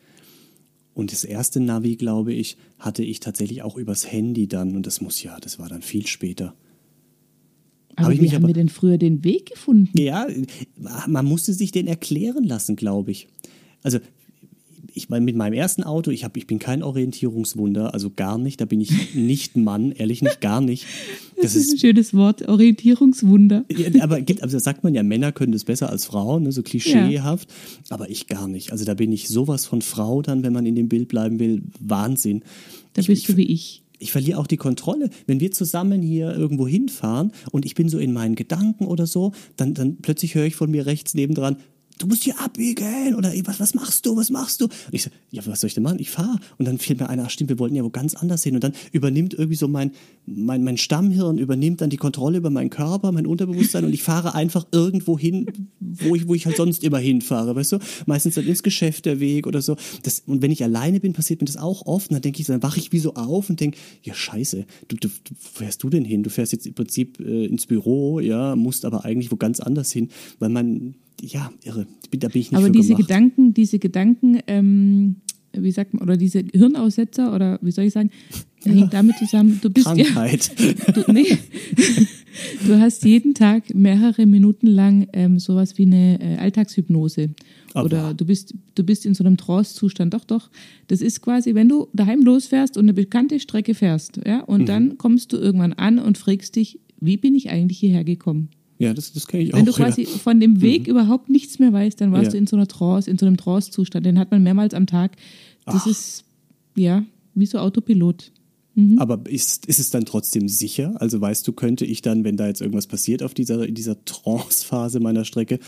[0.92, 4.76] Und das erste Navi, glaube ich, hatte ich tatsächlich auch übers Handy dann.
[4.76, 6.54] Und das muss ja, das war dann viel später.
[7.96, 9.90] Aber wie haben aber, wir denn früher den Weg gefunden?
[9.98, 10.26] Ja,
[11.06, 13.28] man musste sich den erklären lassen, glaube ich.
[13.82, 13.98] Also
[14.94, 18.60] ich meine, mit meinem ersten Auto, ich, hab, ich bin kein Orientierungswunder, also gar nicht,
[18.60, 20.86] da bin ich nicht Mann, ehrlich nicht, gar nicht.
[21.36, 23.64] Das, das ist ein schönes Wort, Orientierungswunder.
[23.70, 26.62] Ja, aber gibt, also sagt man ja, Männer können das besser als Frauen, ne, so
[26.62, 27.94] klischeehaft, ja.
[27.94, 28.72] aber ich gar nicht.
[28.72, 31.62] Also da bin ich sowas von Frau dann, wenn man in dem Bild bleiben will,
[31.78, 32.42] Wahnsinn.
[32.94, 35.10] Da bist ich, du wie ich ich verliere auch die Kontrolle.
[35.26, 39.32] Wenn wir zusammen hier irgendwo hinfahren und ich bin so in meinen Gedanken oder so,
[39.56, 41.58] dann, dann plötzlich höre ich von mir rechts nebendran,
[42.00, 44.64] du musst hier abbiegen oder was, was machst du, was machst du?
[44.64, 45.98] Und ich so, ja, was soll ich denn machen?
[45.98, 46.38] Ich fahre.
[46.58, 48.54] Und dann fällt mir einer, ach stimmt, wir wollten ja wo ganz anders hin.
[48.54, 49.92] Und dann übernimmt irgendwie so mein,
[50.26, 54.34] mein, mein Stammhirn, übernimmt dann die Kontrolle über meinen Körper, mein Unterbewusstsein und ich fahre
[54.34, 55.46] einfach irgendwo hin,
[55.78, 57.78] wo ich, wo ich halt sonst immer hinfahre, weißt du?
[58.06, 59.76] Meistens dann ins Geschäft der Weg oder so.
[60.02, 62.10] Das, und wenn ich alleine bin, passiert mir das auch oft.
[62.10, 64.96] Und dann denke ich, dann wache ich wie so auf und denke, ja scheiße, du,
[64.96, 66.22] du, wo fährst du denn hin?
[66.22, 69.92] Du fährst jetzt im Prinzip äh, ins Büro, ja, musst aber eigentlich wo ganz anders
[69.92, 70.08] hin,
[70.38, 71.86] weil man ja, irre.
[72.10, 73.08] Da bin ich nicht Aber diese gemacht.
[73.08, 75.16] Gedanken, diese Gedanken, ähm,
[75.52, 78.10] wie sagt man, oder diese Hirnaussetzer, oder wie soll ich sagen,
[78.64, 80.50] hängt damit zusammen, du bist Krankheit.
[80.58, 80.92] ja.
[80.94, 81.26] Du, nee,
[82.66, 87.30] du hast jeden Tag mehrere Minuten lang ähm, sowas wie eine äh, Alltagshypnose.
[87.74, 87.86] Aber.
[87.86, 90.14] Oder du bist, du bist in so einem Trance-Zustand.
[90.14, 90.50] Doch, doch.
[90.88, 94.66] Das ist quasi, wenn du daheim losfährst und eine bekannte Strecke fährst, ja, und mhm.
[94.66, 98.50] dann kommst du irgendwann an und fragst dich, wie bin ich eigentlich hierher gekommen?
[98.80, 99.58] Ja, das, das kenne ich auch.
[99.58, 100.08] Wenn du quasi ja.
[100.08, 100.92] von dem Weg mhm.
[100.92, 102.30] überhaupt nichts mehr weißt, dann warst ja.
[102.30, 104.06] du in so einer Trance, in so einem Trance-Zustand.
[104.06, 105.16] Den hat man mehrmals am Tag.
[105.66, 105.86] Das Ach.
[105.86, 106.24] ist,
[106.74, 108.32] ja, wie so Autopilot.
[108.74, 108.98] Mhm.
[108.98, 110.94] Aber ist, ist es dann trotzdem sicher?
[110.98, 114.02] Also weißt du, könnte ich dann, wenn da jetzt irgendwas passiert auf dieser, in dieser
[114.06, 115.58] Trance-Phase meiner Strecke,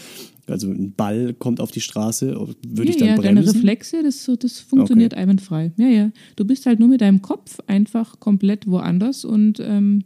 [0.47, 2.35] also ein Ball kommt auf die Straße,
[2.67, 3.45] würde ja, ich dann ja, bremsen?
[3.45, 5.21] deine Reflexe, das, das funktioniert okay.
[5.21, 5.73] einwandfrei.
[5.77, 6.11] Ja, ja.
[6.37, 10.05] Du bist halt nur mit deinem Kopf einfach komplett woanders und ähm,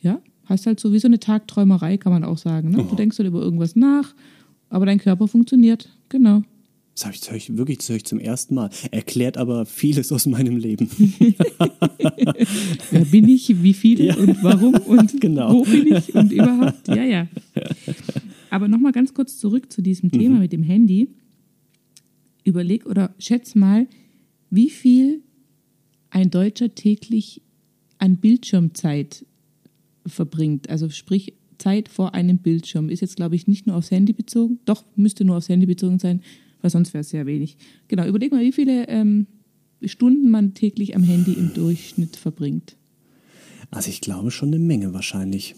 [0.00, 2.70] ja, Hast halt so wie so eine Tagträumerei, kann man auch sagen.
[2.70, 2.78] Ne?
[2.80, 2.90] Oh.
[2.90, 4.14] Du denkst halt über irgendwas nach,
[4.68, 5.88] aber dein Körper funktioniert.
[6.08, 6.42] Genau.
[6.94, 8.68] Das habe ich, ich wirklich das ich zum ersten Mal.
[8.90, 10.90] Erklärt aber vieles aus meinem Leben.
[12.90, 14.16] Wer bin ich, wie viele ja.
[14.16, 15.54] und warum und genau.
[15.54, 16.88] wo bin ich und überhaupt.
[16.88, 17.28] Ja, ja.
[18.50, 20.40] Aber nochmal ganz kurz zurück zu diesem Thema mhm.
[20.40, 21.08] mit dem Handy.
[22.44, 23.86] Überleg oder schätz mal,
[24.50, 25.22] wie viel
[26.10, 27.40] ein Deutscher täglich
[27.96, 29.24] an Bildschirmzeit
[30.06, 30.70] verbringt.
[30.70, 32.88] Also sprich Zeit vor einem Bildschirm.
[32.88, 34.58] Ist jetzt, glaube ich, nicht nur aufs Handy bezogen.
[34.64, 36.22] Doch, müsste nur aufs Handy bezogen sein,
[36.60, 37.56] weil sonst wäre es sehr wenig.
[37.88, 39.26] Genau, überleg mal, wie viele ähm,
[39.84, 42.76] Stunden man täglich am Handy im Durchschnitt verbringt.
[43.70, 45.54] Also ich glaube schon eine Menge wahrscheinlich.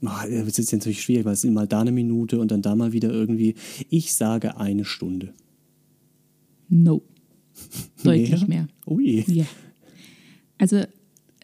[0.00, 2.92] Das ist natürlich schwierig, weil es ist mal da eine Minute und dann da mal
[2.92, 3.54] wieder irgendwie.
[3.88, 5.32] Ich sage eine Stunde.
[6.68, 7.02] No.
[8.04, 8.62] Deutlich mehr.
[8.62, 8.68] mehr.
[8.86, 9.24] Ui.
[9.28, 9.44] Ja.
[10.58, 10.84] Also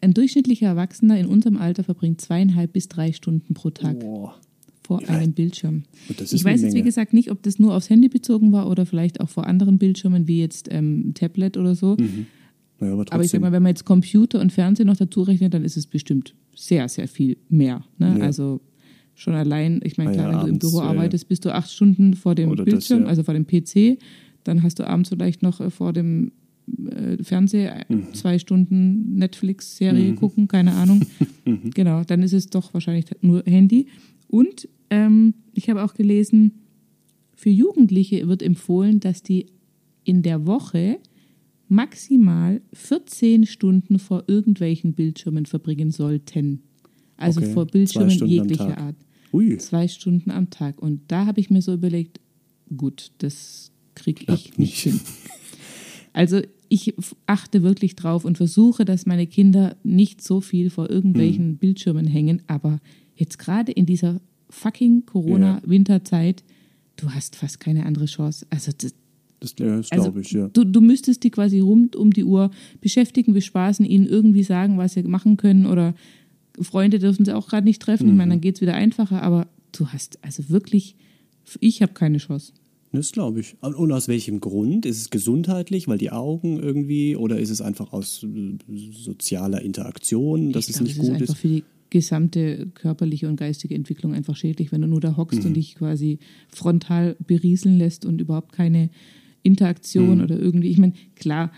[0.01, 4.31] ein durchschnittlicher Erwachsener in unserem Alter verbringt zweieinhalb bis drei Stunden pro Tag oh.
[4.83, 5.09] vor ja.
[5.09, 5.83] einem Bildschirm.
[6.07, 9.21] ich weiß jetzt, wie gesagt, nicht, ob das nur aufs Handy bezogen war oder vielleicht
[9.21, 11.97] auch vor anderen Bildschirmen, wie jetzt ähm, Tablet oder so.
[11.99, 12.27] Mhm.
[12.81, 15.53] Ja, aber, aber, ich sag mal, wenn man jetzt Computer und Fernsehen noch dazu rechnet,
[15.53, 17.83] dann ist es bestimmt sehr, sehr viel mehr.
[17.97, 18.15] Ne?
[18.19, 18.25] Ja.
[18.25, 18.61] Also
[19.15, 21.69] schon allein, ich meine, klar, ja, wenn abends, du im Büro arbeitest, bist du acht
[21.69, 23.99] Stunden vor dem Bildschirm, das, also vor dem PC.
[24.45, 26.31] Dann hast du abends vielleicht noch äh, vor dem
[26.89, 28.13] äh, Fernseh, mhm.
[28.13, 30.15] zwei Stunden Netflix-Serie mhm.
[30.15, 31.05] gucken, keine Ahnung.
[31.45, 31.71] Mhm.
[31.71, 33.87] Genau, dann ist es doch wahrscheinlich nur Handy.
[34.27, 36.59] Und ähm, ich habe auch gelesen,
[37.33, 39.47] für Jugendliche wird empfohlen, dass die
[40.03, 40.99] in der Woche
[41.69, 46.61] maximal 14 Stunden vor irgendwelchen Bildschirmen verbringen sollten.
[47.17, 47.53] Also okay.
[47.53, 48.95] vor Bildschirmen jeglicher Art.
[49.31, 49.57] Ui.
[49.57, 50.81] Zwei Stunden am Tag.
[50.81, 52.19] Und da habe ich mir so überlegt,
[52.75, 54.99] gut, das kriege ich nicht hin.
[56.13, 56.93] Also ich
[57.25, 61.57] achte wirklich drauf und versuche, dass meine Kinder nicht so viel vor irgendwelchen mhm.
[61.57, 62.43] Bildschirmen hängen.
[62.47, 62.79] Aber
[63.15, 66.43] jetzt gerade in dieser fucking Corona-Winterzeit,
[66.95, 68.45] du hast fast keine andere Chance.
[68.51, 68.93] Also das,
[69.39, 70.47] das, das also, glaube ich, ja.
[70.49, 72.51] Du, du müsstest die quasi rund um die Uhr
[72.81, 75.95] beschäftigen, bespaßen, ihnen irgendwie sagen, was sie machen können oder
[76.61, 78.07] Freunde dürfen sie auch gerade nicht treffen.
[78.07, 78.11] Mhm.
[78.13, 80.95] Ich meine, dann geht es wieder einfacher, aber du hast also wirklich,
[81.59, 82.53] ich habe keine Chance.
[82.91, 83.55] Das glaube ich.
[83.61, 84.85] Und aus welchem Grund?
[84.85, 88.57] Ist es gesundheitlich, weil die Augen irgendwie, oder ist es einfach aus äh,
[88.91, 91.21] sozialer Interaktion, dass ich es glaub, nicht es gut ist?
[91.21, 91.39] Einfach ist?
[91.39, 95.47] für die gesamte körperliche und geistige Entwicklung einfach schädlich, wenn du nur da hockst mhm.
[95.47, 98.89] und dich quasi frontal berieseln lässt und überhaupt keine
[99.43, 100.23] Interaktion mhm.
[100.23, 100.69] oder irgendwie.
[100.69, 101.51] Ich meine, klar,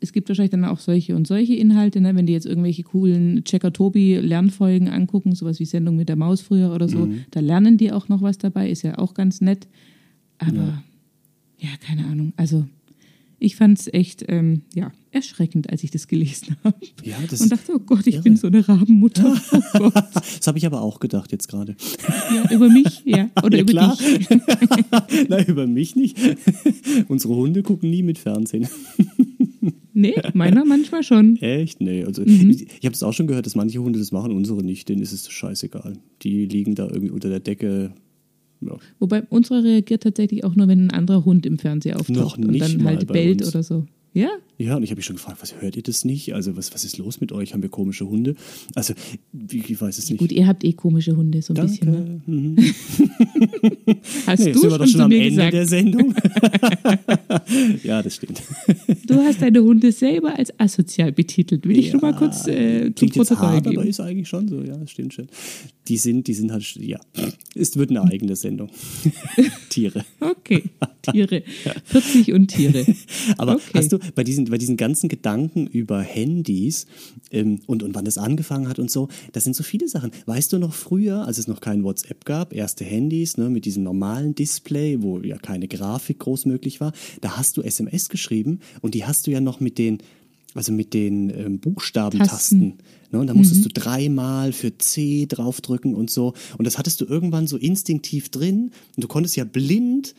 [0.00, 2.14] es gibt wahrscheinlich dann auch solche und solche Inhalte, ne?
[2.14, 6.88] wenn die jetzt irgendwelche coolen Checker-Tobi-Lernfolgen angucken, sowas wie Sendung mit der Maus früher oder
[6.88, 7.20] so, mhm.
[7.30, 9.68] da lernen die auch noch was dabei, ist ja auch ganz nett.
[10.48, 10.82] Aber
[11.58, 12.32] ja, ja keine Ahnung.
[12.36, 12.66] Also
[13.38, 16.76] ich fand es echt, ähm, ja, erschreckend, als ich das gelesen habe.
[17.02, 18.22] Ja, das und dachte, oh Gott, ich irre.
[18.22, 19.36] bin so eine Rabenmutter.
[19.74, 21.74] Oh das habe ich aber auch gedacht jetzt gerade.
[22.34, 23.30] Ja, über mich, ja.
[23.42, 23.96] Oder ja, über klar.
[23.96, 24.28] dich.
[25.28, 26.18] Nein, über mich nicht.
[27.08, 28.68] Unsere Hunde gucken nie mit Fernsehen.
[29.94, 31.36] Nee, meiner manchmal schon.
[31.36, 31.80] Echt?
[31.80, 32.04] Nee.
[32.04, 32.50] Also mhm.
[32.50, 34.88] ich, ich habe es auch schon gehört, dass manche Hunde das machen, unsere nicht.
[34.88, 35.94] Denen ist es scheißegal.
[36.22, 37.92] Die liegen da irgendwie unter der Decke.
[38.66, 38.76] Ja.
[38.98, 42.84] Wobei unsere reagiert tatsächlich auch nur, wenn ein anderer Hund im Fernseher auftaucht und dann
[42.84, 43.86] halt bellt oder so.
[44.14, 44.30] Ja?
[44.58, 46.34] Ja, und ich habe mich schon gefragt, was hört ihr das nicht?
[46.34, 47.52] Also, was, was ist los mit euch?
[47.52, 48.36] Haben wir komische Hunde?
[48.74, 48.94] Also,
[49.50, 50.18] ich, weiß es nicht.
[50.18, 51.72] Gut, ihr habt eh komische Hunde, so ein Danke.
[51.72, 51.90] bisschen.
[51.90, 52.20] Ne?
[52.26, 52.56] Mhm.
[54.26, 55.52] hast nee, du sind wir doch schon am Ende gesagt.
[55.54, 56.14] der Sendung.
[57.82, 58.42] ja, das stimmt.
[59.06, 61.66] du hast deine Hunde selber als asozial betitelt.
[61.66, 63.78] Will ja, ich schon mal kurz äh, zum Protokoll hart, geben.
[63.78, 65.26] aber ist eigentlich schon so, ja, das stimmt schon.
[65.88, 67.00] Die sind, die sind halt, ja,
[67.56, 68.70] es wird eine eigene Sendung.
[69.70, 70.04] Tiere.
[70.20, 70.64] Okay,
[71.00, 71.42] Tiere.
[71.84, 72.86] 40 und Tiere.
[73.38, 73.70] Aber okay.
[73.74, 76.86] hast du bei diesen, bei diesen ganzen Gedanken über Handys
[77.30, 80.10] ähm, und, und wann das angefangen hat und so, das sind so viele Sachen.
[80.26, 83.82] Weißt du noch früher, als es noch kein WhatsApp gab, erste Handys ne, mit diesem
[83.82, 88.94] normalen Display, wo ja keine Grafik groß möglich war, da hast du SMS geschrieben und
[88.94, 89.98] die hast du ja noch mit den
[90.54, 92.74] also mit den ähm, Buchstabentasten.
[93.10, 93.18] Ne?
[93.18, 93.68] Und da musstest mhm.
[93.68, 96.34] du dreimal für C draufdrücken und so.
[96.58, 98.70] Und das hattest du irgendwann so instinktiv drin.
[98.96, 100.14] Und du konntest ja blind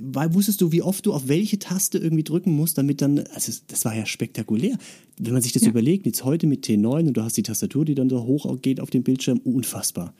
[0.00, 3.52] weil wusstest du, wie oft du auf welche Taste irgendwie drücken musst, damit dann, also
[3.66, 4.78] das war ja spektakulär.
[5.18, 5.70] Wenn man sich das ja.
[5.70, 8.80] überlegt, jetzt heute mit T9 und du hast die Tastatur, die dann so hoch geht
[8.80, 10.14] auf dem Bildschirm, unfassbar.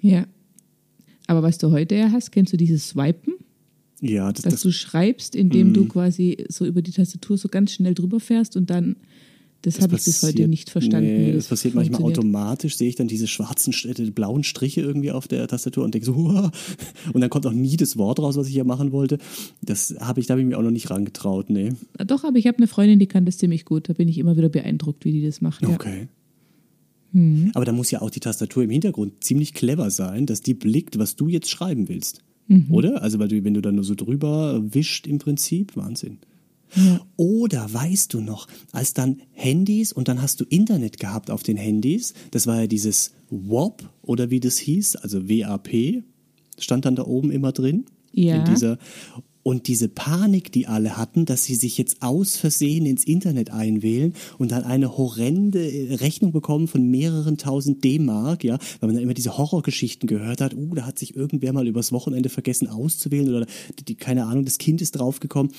[0.00, 0.26] Ja.
[1.26, 3.34] Aber was du heute ja hast, kennst du dieses Swipen?
[4.00, 5.74] Ja, das, dass das, du schreibst, indem mm.
[5.74, 8.96] du quasi so über die Tastatur so ganz schnell drüber fährst und dann
[9.62, 11.06] das, das habe ich bis heute nicht verstanden.
[11.06, 15.12] Nee, das, das passiert manchmal automatisch, sehe ich dann diese schwarzen, äh, blauen Striche irgendwie
[15.12, 16.50] auf der Tastatur und denke so, Huah!
[17.12, 19.18] und dann kommt auch nie das Wort raus, was ich ja machen wollte.
[19.62, 21.72] Das habe ich, da habe ich mir auch noch nicht rangetraut, nee.
[22.04, 23.88] Doch, aber ich habe eine Freundin, die kann das ziemlich gut.
[23.88, 25.64] Da bin ich immer wieder beeindruckt, wie die das macht.
[25.64, 26.00] Okay.
[27.12, 27.20] Ja.
[27.20, 27.50] Hm.
[27.54, 30.98] Aber da muss ja auch die Tastatur im Hintergrund ziemlich clever sein, dass die blickt,
[30.98, 32.22] was du jetzt schreiben willst.
[32.48, 32.66] Mhm.
[32.70, 33.02] Oder?
[33.02, 36.18] Also, weil du, wenn du dann nur so drüber wischt im Prinzip, Wahnsinn.
[37.16, 41.56] Oder weißt du noch, als dann Handys und dann hast du Internet gehabt auf den
[41.56, 46.02] Handys, das war ja dieses WAP oder wie das hieß, also WAP,
[46.58, 47.86] stand dann da oben immer drin.
[48.12, 48.36] Ja.
[48.36, 48.78] In dieser,
[49.42, 54.14] und diese Panik, die alle hatten, dass sie sich jetzt aus Versehen ins Internet einwählen
[54.38, 59.02] und dann eine horrende äh, Rechnung bekommen von mehreren tausend D-Mark, ja, weil man dann
[59.02, 63.28] immer diese Horrorgeschichten gehört hat, uh, da hat sich irgendwer mal übers Wochenende vergessen auszuwählen
[63.34, 63.46] oder
[63.88, 65.52] die, keine Ahnung, das Kind ist draufgekommen.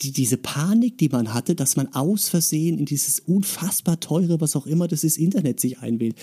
[0.00, 4.56] Die, diese Panik, die man hatte, dass man aus Versehen in dieses unfassbar teure, was
[4.56, 6.16] auch immer das ist, Internet sich einwählt.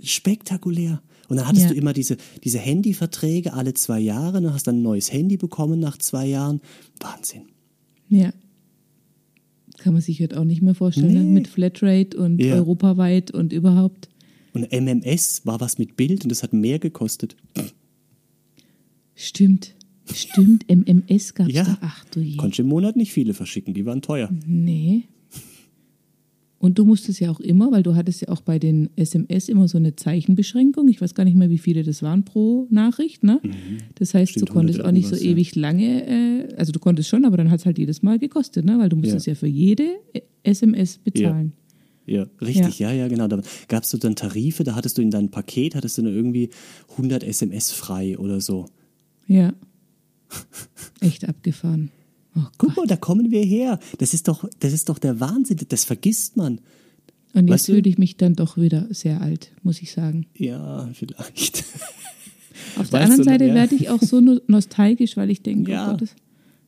[0.00, 1.02] Spektakulär.
[1.32, 1.68] Und dann hattest ja.
[1.70, 5.80] du immer diese, diese Handyverträge alle zwei Jahre, dann hast dann ein neues Handy bekommen
[5.80, 6.60] nach zwei Jahren.
[7.00, 7.44] Wahnsinn.
[8.10, 8.34] Ja.
[9.78, 11.20] Kann man sich heute auch nicht mehr vorstellen, ne?
[11.20, 11.30] nee.
[11.30, 12.56] mit Flatrate und ja.
[12.56, 14.10] europaweit und überhaupt.
[14.52, 17.34] Und MMS war was mit Bild und das hat mehr gekostet.
[19.14, 19.74] Stimmt.
[20.12, 21.64] Stimmt, MMS gab es ja.
[21.64, 21.78] da.
[21.80, 22.36] Ach du je.
[22.36, 24.28] Konntest im Monat nicht viele verschicken, die waren teuer.
[24.46, 25.04] Nee.
[26.62, 29.66] Und du musstest ja auch immer, weil du hattest ja auch bei den SMS immer
[29.66, 30.86] so eine Zeichenbeschränkung.
[30.86, 33.24] Ich weiß gar nicht mehr, wie viele das waren pro Nachricht.
[33.24, 33.40] Ne?
[33.42, 33.78] Mhm.
[33.96, 35.22] Das heißt, Stimmt, du konntest auch nicht so ja.
[35.22, 38.64] ewig lange, äh, also du konntest schon, aber dann hat es halt jedes Mal gekostet,
[38.64, 38.78] ne?
[38.78, 39.88] weil du musstest ja, ja für jede
[40.44, 41.52] SMS bezahlen.
[42.06, 42.22] Ja.
[42.22, 42.92] ja richtig, ja.
[42.92, 43.26] ja, genau.
[43.26, 46.12] Da gab es so dann Tarife, da hattest du in deinem Paket, hattest du nur
[46.12, 46.50] irgendwie
[46.92, 48.66] 100 SMS frei oder so.
[49.26, 49.52] Ja.
[51.00, 51.90] Echt abgefahren.
[52.36, 53.78] Oh Guck mal, da kommen wir her.
[53.98, 55.58] Das ist doch, das ist doch der Wahnsinn.
[55.68, 56.60] Das vergisst man.
[57.34, 60.26] Und jetzt fühle ich mich dann doch wieder sehr alt, muss ich sagen.
[60.36, 61.64] Ja, vielleicht.
[62.76, 63.54] Auf der weißt anderen Seite ja.
[63.54, 65.88] werde ich auch so nostalgisch, weil ich denke, ja.
[65.88, 66.08] oh Gott,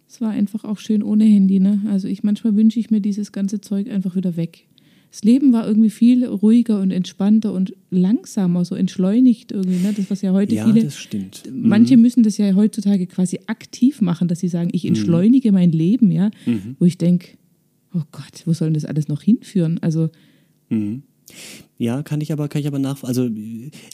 [0.09, 1.61] es war einfach auch schön ohne Handy.
[1.61, 1.83] Ne?
[1.91, 4.67] Also ich manchmal wünsche ich mir dieses ganze Zeug einfach wieder weg
[5.15, 9.77] das Leben war irgendwie viel ruhiger und entspannter und langsamer, so entschleunigt irgendwie.
[9.77, 9.95] Ne?
[9.97, 10.83] Das, was ja heute ja, viele.
[10.83, 11.45] Das stimmt.
[11.53, 12.03] Manche mhm.
[12.03, 14.89] müssen das ja heutzutage quasi aktiv machen, dass sie sagen, ich mhm.
[14.89, 15.55] entschleunige mhm.
[15.55, 16.33] mein Leben, ja.
[16.47, 16.75] Mhm.
[16.81, 17.29] Wo ich denke,
[17.95, 19.79] oh Gott, wo soll denn das alles noch hinführen?
[19.83, 20.11] Also.
[21.77, 23.29] Ja, kann ich aber, kann ich aber nach, also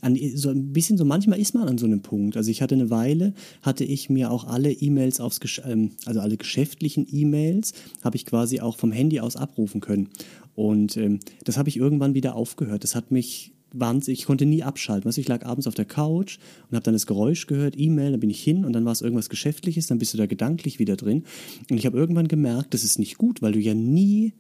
[0.03, 2.37] an, so ein bisschen so manchmal ist man an so einem Punkt.
[2.37, 6.37] Also ich hatte eine Weile, hatte ich mir auch alle E-Mails aufs, ähm, also alle
[6.37, 10.09] geschäftlichen E-Mails, habe ich quasi auch vom Handy aus abrufen können.
[10.55, 12.85] Und ähm, das habe ich irgendwann wieder aufgehört.
[12.85, 15.07] Das hat mich wahnsinnig, ich konnte nie abschalten.
[15.07, 16.38] Weißt, ich lag abends auf der Couch
[16.69, 19.01] und habe dann das Geräusch gehört, E-Mail, dann bin ich hin und dann war es
[19.01, 21.25] irgendwas Geschäftliches, dann bist du da gedanklich wieder drin.
[21.71, 24.33] Und ich habe irgendwann gemerkt, das ist nicht gut, weil du ja nie,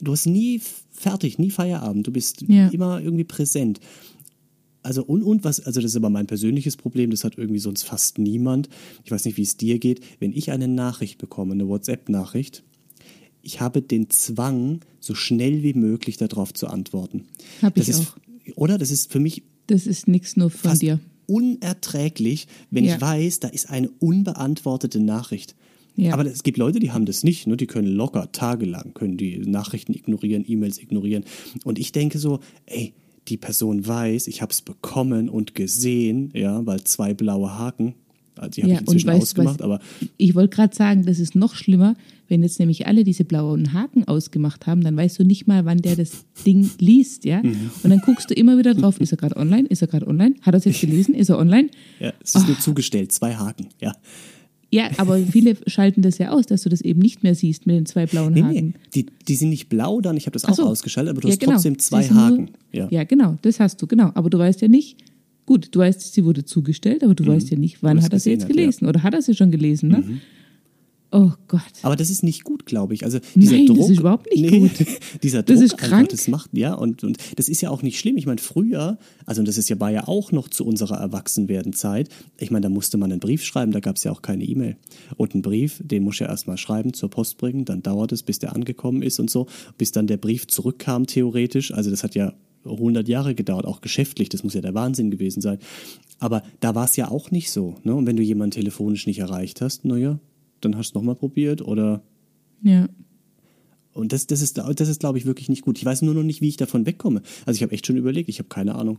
[0.00, 0.60] du hast nie
[0.92, 2.68] fertig, nie Feierabend, du bist ja.
[2.68, 3.80] immer irgendwie präsent.
[4.82, 7.84] Also und, und was, also das ist aber mein persönliches Problem, das hat irgendwie sonst
[7.84, 8.68] fast niemand.
[9.04, 10.00] Ich weiß nicht, wie es dir geht.
[10.20, 12.62] Wenn ich eine Nachricht bekomme, eine WhatsApp-Nachricht,
[13.40, 17.24] ich habe den Zwang, so schnell wie möglich darauf zu antworten.
[17.62, 18.16] Ich das auch.
[18.44, 18.78] Ist, oder?
[18.78, 19.42] Das ist für mich.
[19.66, 21.00] Das ist nichts nur von dir.
[21.26, 22.96] Unerträglich, wenn ja.
[22.96, 25.54] ich weiß, da ist eine unbeantwortete Nachricht.
[25.96, 26.14] Ja.
[26.14, 27.46] Aber es gibt Leute, die haben das nicht.
[27.46, 27.56] Ne?
[27.56, 31.24] Die können locker tagelang können die Nachrichten ignorieren, E-Mails ignorieren.
[31.64, 32.94] Und ich denke so, ey,
[33.28, 37.94] die Person weiß, ich habe es bekommen und gesehen, ja, weil zwei blaue Haken,
[38.36, 39.80] also die habe ja, ich inzwischen weißt, ausgemacht, was, aber.
[40.16, 41.96] Ich wollte gerade sagen, das ist noch schlimmer,
[42.28, 45.78] wenn jetzt nämlich alle diese blauen Haken ausgemacht haben, dann weißt du nicht mal, wann
[45.78, 47.42] der das Ding liest, ja?
[47.42, 47.70] Mhm.
[47.82, 49.68] Und dann guckst du immer wieder drauf, ist er gerade online?
[49.68, 50.34] Ist er gerade online?
[50.42, 51.14] Hat er es jetzt gelesen?
[51.14, 51.70] Ist er online?
[52.00, 52.48] Ja, es ist oh.
[52.48, 53.94] nur zugestellt, zwei Haken, ja.
[54.74, 57.76] Ja, aber viele schalten das ja aus, dass du das eben nicht mehr siehst mit
[57.76, 58.54] den zwei blauen nee, Haken.
[58.54, 60.64] Nee, die, die sind nicht blau dann, ich habe das auch so.
[60.64, 61.52] ausgeschaltet, aber du ja, hast genau.
[61.52, 62.36] trotzdem zwei Haken.
[62.36, 62.88] Nur, ja.
[62.90, 64.10] ja, genau, das hast du, genau.
[64.14, 64.96] Aber du weißt ja nicht,
[65.46, 67.28] gut, du weißt, sie wurde zugestellt, aber du mhm.
[67.28, 68.88] weißt ja nicht, wann hat er sie jetzt gelesen ja.
[68.88, 69.98] oder hat er sie schon gelesen, ne?
[69.98, 70.20] Mhm.
[71.16, 71.62] Oh Gott.
[71.82, 73.04] Aber das ist nicht gut, glaube ich.
[73.04, 74.72] Also dieser Nein, Druck, das ist überhaupt nicht nee, gut.
[75.22, 76.08] dieser Druck, das ist krank.
[76.08, 78.16] das macht ja und und das ist ja auch nicht schlimm.
[78.16, 82.08] Ich meine, früher, also das ist ja war ja auch noch zu unserer Erwachsenwerdenzeit.
[82.36, 84.76] Ich meine, da musste man einen Brief schreiben, da gab es ja auch keine E-Mail.
[85.16, 88.40] Und einen Brief, den muss ja erstmal schreiben, zur Post bringen, dann dauert es, bis
[88.40, 89.46] der angekommen ist und so,
[89.78, 91.72] bis dann der Brief zurückkam theoretisch.
[91.72, 92.32] Also das hat ja
[92.64, 95.58] 100 Jahre gedauert, auch geschäftlich, das muss ja der Wahnsinn gewesen sein.
[96.18, 97.76] Aber da war es ja auch nicht so.
[97.84, 97.94] Ne?
[97.94, 100.18] Und wenn du jemanden telefonisch nicht erreicht hast, naja,
[100.64, 102.02] dann hast du es nochmal probiert oder.
[102.62, 102.88] Ja.
[103.92, 105.78] Und das, das ist, das ist glaube ich, wirklich nicht gut.
[105.78, 107.22] Ich weiß nur noch nicht, wie ich davon wegkomme.
[107.46, 108.98] Also ich habe echt schon überlegt, ich habe keine Ahnung.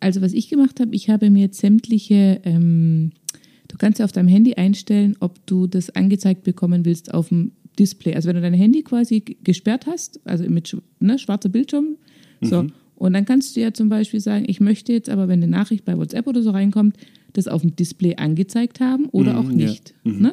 [0.00, 3.12] Also was ich gemacht habe, ich habe mir jetzt sämtliche, ähm,
[3.68, 7.52] du kannst ja auf deinem Handy einstellen, ob du das angezeigt bekommen willst auf dem
[7.78, 8.14] Display.
[8.14, 11.96] Also wenn du dein Handy quasi gesperrt hast, also mit ne, schwarzer Bildschirm,
[12.40, 12.72] so, mhm.
[12.96, 15.84] und dann kannst du ja zum Beispiel sagen, ich möchte jetzt aber, wenn eine Nachricht
[15.84, 16.96] bei WhatsApp oder so reinkommt,
[17.34, 19.94] das auf dem Display angezeigt haben oder mhm, auch nicht.
[20.04, 20.12] Ja.
[20.12, 20.22] Mhm.
[20.22, 20.30] Ne?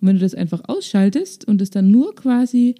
[0.00, 2.74] Und wenn du das einfach ausschaltest und es dann nur quasi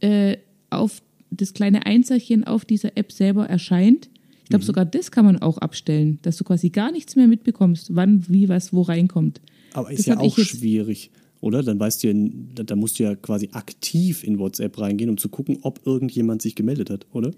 [0.00, 0.36] äh,
[0.70, 4.10] auf das kleine Einzelchen auf dieser App selber erscheint,
[4.42, 4.66] ich glaube, mhm.
[4.66, 8.48] sogar das kann man auch abstellen, dass du quasi gar nichts mehr mitbekommst, wann, wie,
[8.48, 9.40] was, wo reinkommt.
[9.72, 11.62] Aber ist das ja auch schwierig, oder?
[11.62, 15.28] Dann weißt du ja, da musst du ja quasi aktiv in WhatsApp reingehen, um zu
[15.28, 17.30] gucken, ob irgendjemand sich gemeldet hat, oder?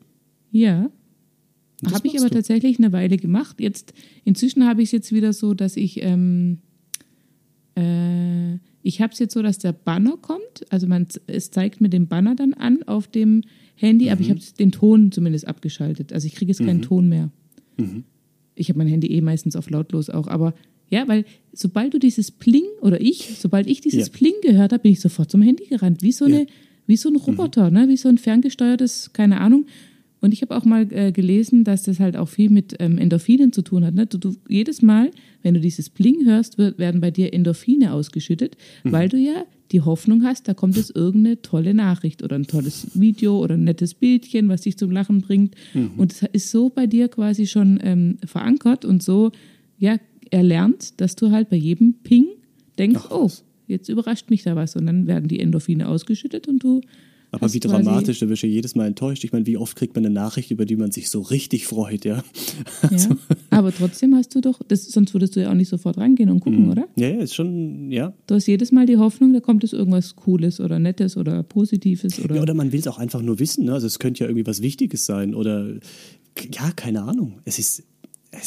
[0.50, 0.90] Ja,
[1.92, 2.36] habe ich aber du?
[2.36, 3.60] tatsächlich eine Weile gemacht.
[3.60, 3.94] Jetzt,
[4.24, 6.58] inzwischen habe ich es jetzt wieder so, dass ich, ähm,
[7.76, 10.64] äh, ich habe es jetzt so, dass der Banner kommt.
[10.70, 13.42] Also man, es zeigt mir den Banner dann an auf dem
[13.76, 14.12] Handy, mhm.
[14.12, 14.32] aber ich mhm.
[14.32, 16.12] habe den Ton zumindest abgeschaltet.
[16.12, 16.82] Also ich kriege jetzt keinen mhm.
[16.82, 17.30] Ton mehr.
[17.76, 18.04] Mhm.
[18.54, 20.54] Ich habe mein Handy eh meistens auf lautlos auch, aber
[20.90, 24.12] ja, weil sobald du dieses Pling oder ich, sobald ich dieses ja.
[24.12, 26.46] Pling gehört habe, bin ich sofort zum Handy gerannt, wie so eine, ja.
[26.86, 27.76] wie so ein Roboter, mhm.
[27.76, 27.88] ne?
[27.88, 29.66] wie so ein ferngesteuertes, keine Ahnung.
[30.24, 33.52] Und ich habe auch mal äh, gelesen, dass das halt auch viel mit ähm, Endorphinen
[33.52, 33.92] zu tun hat.
[33.92, 34.06] Ne?
[34.06, 35.10] Du, du, jedes Mal,
[35.42, 38.92] wenn du dieses Bling hörst, wird, werden bei dir Endorphine ausgeschüttet, mhm.
[38.92, 42.86] weil du ja die Hoffnung hast, da kommt es irgendeine tolle Nachricht oder ein tolles
[42.94, 45.56] Video oder ein nettes Bildchen, was dich zum Lachen bringt.
[45.74, 45.90] Mhm.
[45.98, 49.30] Und es ist so bei dir quasi schon ähm, verankert und so
[49.78, 49.98] ja,
[50.30, 52.28] erlernt, dass du halt bei jedem Ping
[52.78, 53.30] denkst, Ach, oh,
[53.66, 54.74] jetzt überrascht mich da was.
[54.74, 56.80] Und dann werden die Endorphine ausgeschüttet und du
[57.34, 59.24] aber wie dramatisch, da wirst du jedes Mal enttäuscht.
[59.24, 62.04] Ich meine, wie oft kriegt man eine Nachricht, über die man sich so richtig freut,
[62.04, 62.22] ja?
[62.82, 63.10] Also.
[63.10, 63.16] ja
[63.50, 66.40] aber trotzdem hast du doch, das, sonst würdest du ja auch nicht sofort rangehen und
[66.40, 66.70] gucken, mm.
[66.70, 66.88] oder?
[66.96, 68.12] Ja, ja, ist schon, ja.
[68.26, 72.18] Du hast jedes Mal die Hoffnung, da kommt es irgendwas Cooles oder Nettes oder Positives.
[72.22, 73.74] Oder ja, oder man will es auch einfach nur wissen, ne?
[73.74, 75.74] Also es könnte ja irgendwie was Wichtiges sein oder,
[76.52, 77.40] ja, keine Ahnung.
[77.44, 77.84] Es ist,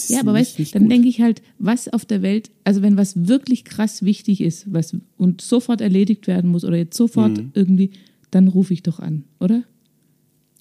[0.08, 3.28] ja, aber weißt, nicht dann denke ich halt, was auf der Welt, also wenn was
[3.28, 7.52] wirklich krass wichtig ist, was und sofort erledigt werden muss oder jetzt sofort mhm.
[7.54, 7.92] irgendwie,
[8.32, 9.64] dann rufe ich doch an, oder?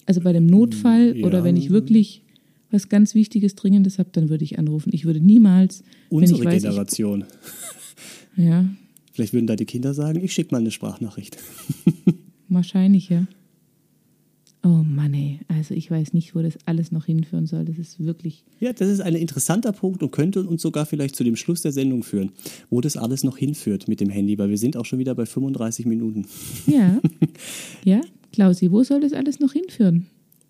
[0.05, 1.25] Also bei dem Notfall ja.
[1.25, 2.23] oder wenn ich wirklich
[2.71, 4.91] was ganz Wichtiges, Dringendes habe, dann würde ich anrufen.
[4.93, 5.83] Ich würde niemals.
[6.09, 7.25] Unsere weiß, Generation.
[8.35, 8.65] Ich, ja.
[9.13, 11.37] Vielleicht würden da die Kinder sagen, ich schicke mal eine Sprachnachricht.
[12.49, 13.25] Wahrscheinlich, ja.
[14.67, 15.39] Oh Mann, ey.
[15.47, 17.63] Also ich weiß nicht, wo das alles noch hinführen soll.
[17.63, 18.43] Das ist wirklich.
[18.59, 21.71] Ja, das ist ein interessanter Punkt und könnte uns sogar vielleicht zu dem Schluss der
[21.71, 22.33] Sendung führen,
[22.69, 25.25] wo das alles noch hinführt mit dem Handy, weil wir sind auch schon wieder bei
[25.25, 26.25] 35 Minuten.
[26.65, 26.99] Ja.
[27.83, 28.01] Ja,
[28.33, 30.07] Klausi, wo soll das alles noch hinführen?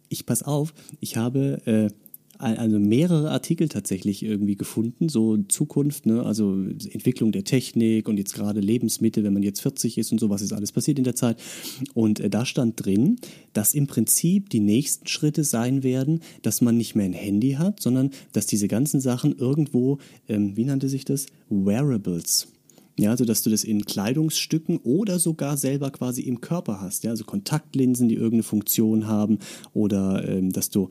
[0.09, 1.89] Ich pass auf, ich habe äh,
[2.39, 6.23] also mehrere Artikel tatsächlich irgendwie gefunden, so Zukunft, ne?
[6.23, 10.29] also Entwicklung der Technik und jetzt gerade Lebensmittel, wenn man jetzt 40 ist und so,
[10.29, 11.37] was ist alles passiert in der Zeit.
[11.93, 13.17] Und äh, da stand drin,
[13.53, 17.81] dass im Prinzip die nächsten Schritte sein werden, dass man nicht mehr ein Handy hat,
[17.81, 19.97] sondern dass diese ganzen Sachen irgendwo,
[20.27, 21.25] ähm, wie nannte sich das?
[21.49, 22.47] Wearables.
[22.99, 27.03] Ja, also dass du das in Kleidungsstücken oder sogar selber quasi im Körper hast.
[27.03, 29.37] Ja, also Kontaktlinsen, die irgendeine Funktion haben
[29.73, 30.89] oder ähm, dass du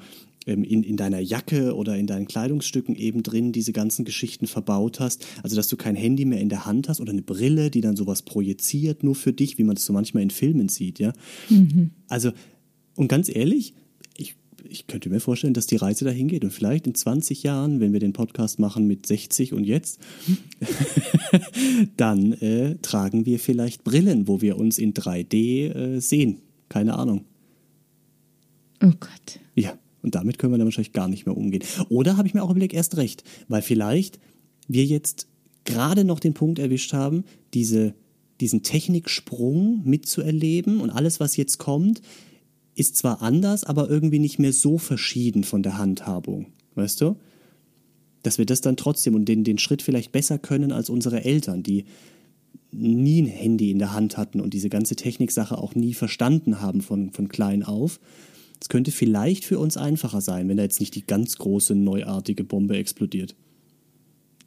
[0.53, 5.27] in, in deiner Jacke oder in deinen Kleidungsstücken eben drin diese ganzen Geschichten verbaut hast.
[5.43, 7.97] Also dass du kein Handy mehr in der Hand hast oder eine Brille, die dann
[7.97, 11.12] sowas projiziert, nur für dich, wie man das so manchmal in Filmen sieht, ja.
[11.51, 11.91] Mhm.
[12.09, 12.33] Also,
[12.95, 13.75] und ganz ehrlich,
[14.16, 14.37] ich,
[14.68, 16.45] ich könnte mir vorstellen, dass die Reise dahin geht.
[16.45, 19.99] Und vielleicht in 20 Jahren, wenn wir den Podcast machen mit 60 und jetzt,
[21.97, 26.39] dann äh, tragen wir vielleicht Brillen, wo wir uns in 3D äh, sehen.
[26.68, 27.25] Keine Ahnung.
[28.83, 29.41] Oh Gott.
[29.55, 29.79] Ja.
[30.07, 31.65] Und damit können wir dann wahrscheinlich gar nicht mehr umgehen.
[31.89, 34.21] Oder habe ich mir auch überlegt, erst recht, weil vielleicht
[34.69, 35.27] wir jetzt
[35.65, 37.93] gerade noch den Punkt erwischt haben, diese,
[38.41, 42.03] diesen Techniksprung mitzuerleben und alles, was jetzt kommt,
[42.77, 46.47] ist zwar anders, aber irgendwie nicht mehr so verschieden von der Handhabung.
[46.77, 47.17] Weißt du?
[48.23, 51.65] Dass wir das dann trotzdem und den, den Schritt vielleicht besser können als unsere Eltern,
[51.65, 51.85] die
[52.71, 56.81] nie ein Handy in der Hand hatten und diese ganze Techniksache auch nie verstanden haben
[56.81, 57.99] von, von klein auf.
[58.61, 62.45] Es könnte vielleicht für uns einfacher sein, wenn da jetzt nicht die ganz große, neuartige
[62.45, 63.35] Bombe explodiert.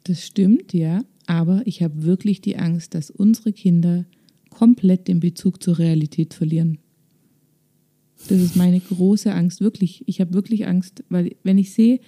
[0.04, 1.04] Das stimmt, ja.
[1.26, 4.06] Aber ich habe wirklich die Angst, dass unsere Kinder
[4.50, 6.78] komplett den Bezug zur Realität verlieren.
[8.28, 10.02] Das ist meine große Angst, wirklich.
[10.06, 12.00] Ich habe wirklich Angst, weil wenn ich sehe,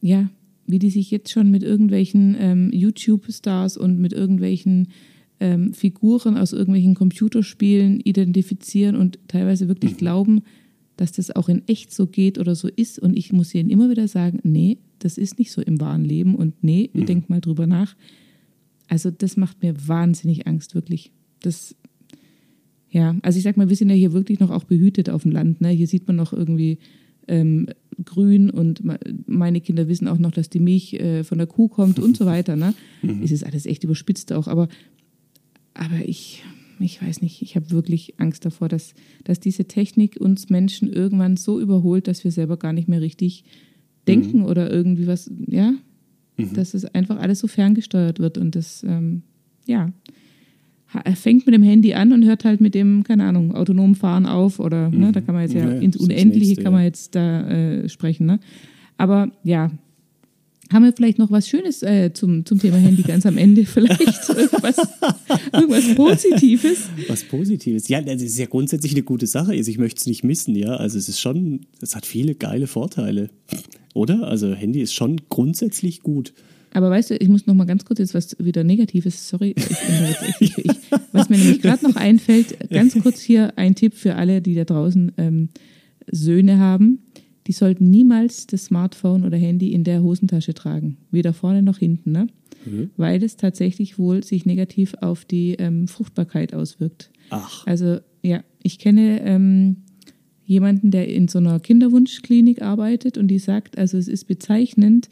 [0.00, 0.30] ja,
[0.66, 4.88] wie die sich jetzt schon mit irgendwelchen ähm, YouTube-Stars und mit irgendwelchen
[5.38, 10.42] ähm, Figuren aus irgendwelchen Computerspielen identifizieren und teilweise wirklich glauben,
[11.00, 12.98] dass das auch in echt so geht oder so ist.
[12.98, 16.34] Und ich muss ihnen immer wieder sagen, nee, das ist nicht so im wahren Leben
[16.34, 17.06] und nee, mhm.
[17.06, 17.96] denk mal drüber nach.
[18.86, 21.10] Also das macht mir wahnsinnig Angst, wirklich.
[21.40, 21.74] Das,
[22.90, 25.32] ja, also ich sag mal, wir sind ja hier wirklich noch auch behütet auf dem
[25.32, 25.62] Land.
[25.62, 25.70] Ne?
[25.70, 26.76] Hier sieht man noch irgendwie
[27.28, 27.68] ähm,
[28.04, 28.82] grün und
[29.26, 32.26] meine Kinder wissen auch noch, dass die Milch äh, von der Kuh kommt und so
[32.26, 32.56] weiter.
[32.56, 32.74] Ne?
[33.02, 33.22] Mhm.
[33.22, 34.68] Es ist alles echt überspitzt auch, aber,
[35.72, 36.42] aber ich,
[36.80, 41.36] ich weiß nicht, ich habe wirklich Angst davor, dass, dass diese Technik uns Menschen irgendwann
[41.36, 43.44] so überholt, dass wir selber gar nicht mehr richtig
[44.08, 44.46] denken mhm.
[44.46, 45.72] oder irgendwie was, ja,
[46.36, 46.54] mhm.
[46.54, 49.22] dass es einfach alles so ferngesteuert wird und das, ähm,
[49.66, 49.92] ja,
[51.04, 54.26] er fängt mit dem Handy an und hört halt mit dem, keine Ahnung, autonomen Fahren
[54.26, 55.02] auf oder, ne, mhm.
[55.02, 57.88] ne, da kann man jetzt ja, ja ins Unendliche nächste, kann man jetzt da äh,
[57.88, 58.40] sprechen, ne.
[58.96, 59.70] Aber ja,
[60.72, 63.64] haben wir vielleicht noch was Schönes äh, zum, zum Thema Handy ganz am Ende?
[63.64, 64.76] Vielleicht irgendwas,
[65.52, 66.88] irgendwas Positives?
[67.08, 67.88] Was Positives?
[67.88, 69.52] Ja, das ist ja grundsätzlich eine gute Sache.
[69.52, 70.76] Also ich möchte es nicht missen, ja.
[70.76, 73.30] Also es ist schon, es hat viele geile Vorteile.
[73.94, 74.28] Oder?
[74.28, 76.32] Also Handy ist schon grundsätzlich gut.
[76.72, 79.66] Aber weißt du, ich muss noch mal ganz kurz jetzt was wieder Negatives, sorry, ich
[80.38, 80.76] ich, ich,
[81.10, 84.62] was mir nämlich gerade noch einfällt, ganz kurz hier ein Tipp für alle, die da
[84.62, 85.48] draußen ähm,
[86.12, 87.00] Söhne haben
[87.50, 92.12] die sollten niemals das Smartphone oder Handy in der Hosentasche tragen, weder vorne noch hinten,
[92.12, 92.28] ne?
[92.64, 92.90] Mhm.
[92.96, 97.10] weil es tatsächlich wohl sich negativ auf die ähm, Fruchtbarkeit auswirkt.
[97.30, 97.66] Ach.
[97.66, 99.78] Also ja, ich kenne ähm,
[100.44, 105.08] jemanden, der in so einer Kinderwunschklinik arbeitet und die sagt, also es ist bezeichnend,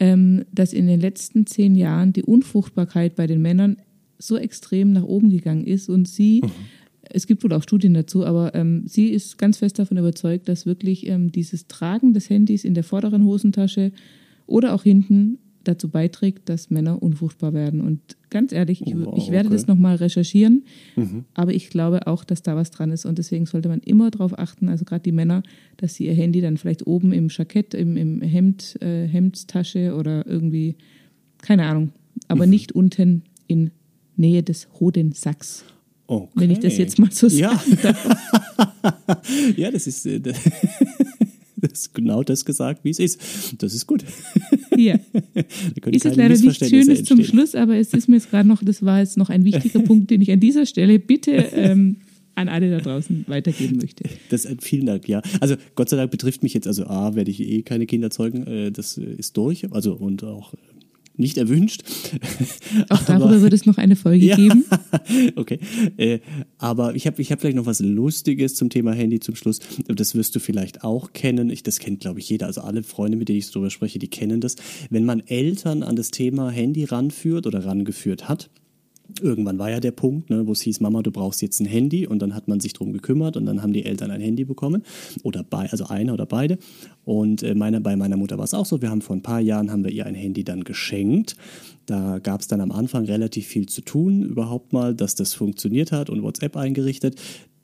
[0.00, 3.76] ähm, dass in den letzten zehn Jahren die Unfruchtbarkeit bei den Männern
[4.18, 6.50] so extrem nach oben gegangen ist und sie mhm
[7.10, 10.66] es gibt wohl auch Studien dazu, aber ähm, sie ist ganz fest davon überzeugt, dass
[10.66, 13.92] wirklich ähm, dieses Tragen des Handys in der vorderen Hosentasche
[14.46, 17.80] oder auch hinten dazu beiträgt, dass Männer unfruchtbar werden.
[17.80, 18.00] Und
[18.30, 19.56] ganz ehrlich, ich, wow, ich werde okay.
[19.56, 21.24] das nochmal recherchieren, mhm.
[21.34, 23.04] aber ich glaube auch, dass da was dran ist.
[23.04, 25.42] Und deswegen sollte man immer darauf achten, also gerade die Männer,
[25.76, 30.26] dass sie ihr Handy dann vielleicht oben im Jackett, im, im Hemd, äh, Hemdstasche oder
[30.26, 30.76] irgendwie,
[31.42, 31.92] keine Ahnung,
[32.28, 32.50] aber mhm.
[32.50, 33.70] nicht unten in
[34.16, 35.64] Nähe des Hodensacks.
[36.06, 36.30] Okay.
[36.34, 37.96] Wenn ich das jetzt mal so sagen ja.
[39.56, 40.20] ja, das ist, äh,
[41.56, 43.20] das ist genau das gesagt, wie es ist.
[43.58, 44.04] Das ist gut.
[44.76, 44.94] Ja.
[45.34, 47.04] ist jetzt leider nichts Schönes entstehen.
[47.06, 49.80] zum Schluss, aber es ist mir jetzt gerade noch, das war jetzt noch ein wichtiger
[49.80, 51.96] Punkt, den ich an dieser Stelle bitte ähm,
[52.36, 54.04] an alle da draußen weitergeben möchte.
[54.28, 55.22] Das, äh, vielen Dank, ja.
[55.40, 58.46] Also Gott sei Dank betrifft mich jetzt, also A, werde ich eh keine Kinder zeugen,
[58.46, 60.54] äh, das ist durch, also und auch
[61.18, 61.82] nicht erwünscht.
[62.88, 64.64] Auch darüber aber, wird es noch eine Folge ja, geben.
[65.36, 65.58] Okay.
[65.96, 66.20] Äh,
[66.58, 69.60] aber ich habe ich hab vielleicht noch was Lustiges zum Thema Handy zum Schluss.
[69.86, 71.50] Das wirst du vielleicht auch kennen.
[71.50, 72.46] Ich, das kennt, glaube ich, jeder.
[72.46, 74.56] Also alle Freunde, mit denen ich darüber spreche, die kennen das.
[74.90, 78.50] Wenn man Eltern an das Thema Handy ranführt oder rangeführt hat,
[79.20, 82.06] irgendwann war ja der Punkt, ne, wo es hieß, Mama, du brauchst jetzt ein Handy
[82.06, 84.82] und dann hat man sich darum gekümmert und dann haben die Eltern ein Handy bekommen
[85.22, 86.58] oder bei, also einer oder beide
[87.04, 89.40] und äh, meine, bei meiner Mutter war es auch so, wir haben vor ein paar
[89.40, 91.36] Jahren haben wir ihr ein Handy dann geschenkt.
[91.86, 95.92] Da gab es dann am Anfang relativ viel zu tun, überhaupt mal, dass das funktioniert
[95.92, 97.14] hat und WhatsApp eingerichtet.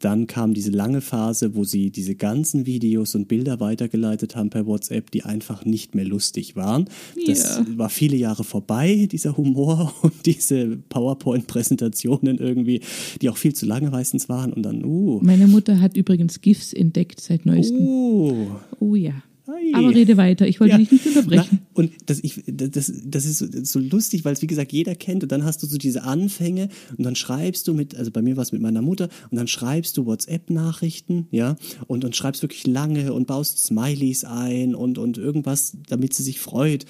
[0.02, 4.66] Dann kam diese lange Phase, wo sie diese ganzen Videos und Bilder weitergeleitet haben per
[4.66, 6.88] WhatsApp, die einfach nicht mehr lustig waren.
[7.16, 7.26] Ja.
[7.28, 12.80] Das war viele Jahre vorbei, dieser Humor und diese PowerPoint-Präsentationen irgendwie,
[13.20, 14.52] die auch viel zu lange meistens waren.
[14.52, 15.20] Und dann, uh.
[15.22, 17.78] Meine Mutter hat übrigens GIFs entdeckt seit neuestem.
[17.78, 18.46] Uh.
[18.80, 19.22] Oh ja.
[19.52, 19.74] Hi.
[19.74, 20.78] Aber rede weiter, ich wollte ja.
[20.78, 21.60] dich nicht unterbrechen.
[21.60, 24.94] Na, und das, ich, das, das ist so, so lustig, weil es wie gesagt jeder
[24.94, 25.22] kennt.
[25.22, 26.68] Und dann hast du so diese Anfänge.
[26.96, 29.08] Und dann schreibst du mit, also bei mir war es mit meiner Mutter.
[29.30, 34.74] Und dann schreibst du WhatsApp-Nachrichten, ja, und, und schreibst wirklich lange und baust Smileys ein
[34.74, 36.86] und, und irgendwas, damit sie sich freut.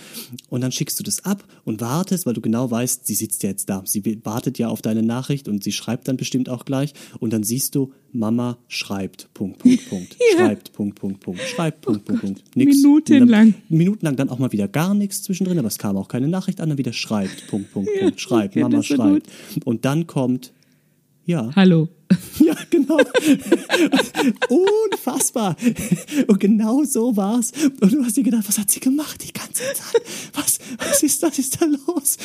[0.48, 3.50] Und dann schickst du das ab und wartest, weil du genau weißt, sie sitzt ja
[3.50, 6.94] jetzt da, sie wartet ja auf deine Nachricht und sie schreibt dann bestimmt auch gleich.
[7.18, 10.38] Und dann siehst du, Mama schreibt, Punkt, Punkt, Punkt, ja.
[10.38, 12.44] schreibt, Punkt, Punkt, Punkt, schreibt, Punkt, oh Punkt, Punkt.
[12.54, 12.76] Nix.
[12.76, 13.54] Minutenlang.
[13.68, 16.68] Minutenlang dann auch mal wieder gar nichts zwischendrin, aber es kam auch keine Nachricht an,
[16.68, 19.26] dann wieder schreibt, Punkt, Punkt, ja, Punkt, schreibt, Mama schreibt.
[19.54, 19.64] Gut.
[19.66, 20.52] Und dann kommt,
[21.24, 21.50] ja.
[21.54, 21.88] Hallo.
[22.38, 22.98] Ja, genau.
[24.48, 25.56] Unfassbar.
[26.26, 27.52] Und genau so war's.
[27.80, 30.02] Und du hast dir gedacht, was hat sie gemacht die ganze Zeit?
[30.34, 32.16] Was, was ist, was ist da los?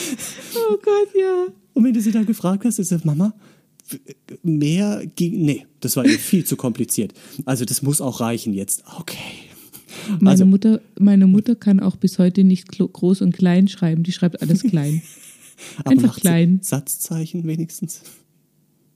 [0.55, 1.47] Oh Gott, ja.
[1.73, 3.33] Und wenn du sie dann gefragt hast, ist sie, Mama,
[4.43, 7.13] mehr ging, nee, das war ihr viel zu kompliziert.
[7.45, 8.83] Also das muss auch reichen jetzt.
[8.99, 9.17] Okay.
[10.19, 14.11] Meine, also, Mutter, meine Mutter kann auch bis heute nicht groß und klein schreiben, die
[14.11, 15.01] schreibt alles klein.
[15.85, 16.59] Einfach klein.
[16.61, 18.01] Satzzeichen wenigstens?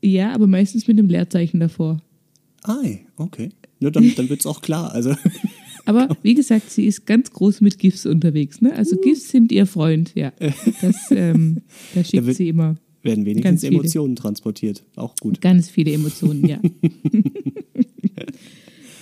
[0.02, 2.02] Ja, aber meistens mit dem Leerzeichen davor.
[2.64, 2.82] Ah,
[3.18, 3.50] okay.
[3.80, 4.92] Ja, dann, dann wird es auch klar.
[4.92, 5.16] Also.
[5.86, 8.62] Aber wie gesagt, sie ist ganz groß mit GIFs unterwegs.
[8.62, 8.72] Ne?
[8.74, 9.02] Also uh.
[9.02, 10.32] GIFs sind ihr Freund, ja.
[10.82, 11.62] Das, ähm,
[11.96, 14.84] da schickt da sie immer werden wenigstens Emotionen transportiert.
[14.96, 15.42] Auch gut.
[15.42, 16.60] Ganz viele Emotionen, ja.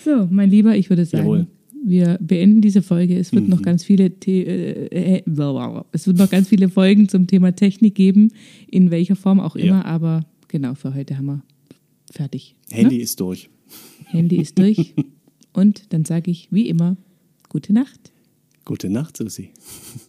[0.06, 1.48] so, mein Lieber, ich würde sagen, Jawohl.
[1.84, 3.18] wir beenden diese Folge.
[3.18, 3.50] Es wird mhm.
[3.50, 7.96] noch ganz viele The äh, äh, es wird noch ganz viele Folgen zum Thema Technik
[7.96, 8.32] geben,
[8.70, 9.86] in welcher Form auch immer, ja.
[9.86, 11.44] aber genau, für heute haben wir
[12.12, 12.56] fertig.
[12.72, 13.04] Handy ne?
[13.04, 13.50] ist durch.
[14.06, 14.94] Handy ist durch.
[15.54, 16.96] Und dann sage ich wie immer,
[17.50, 18.12] gute Nacht.
[18.66, 19.50] Gute Nacht, Susi.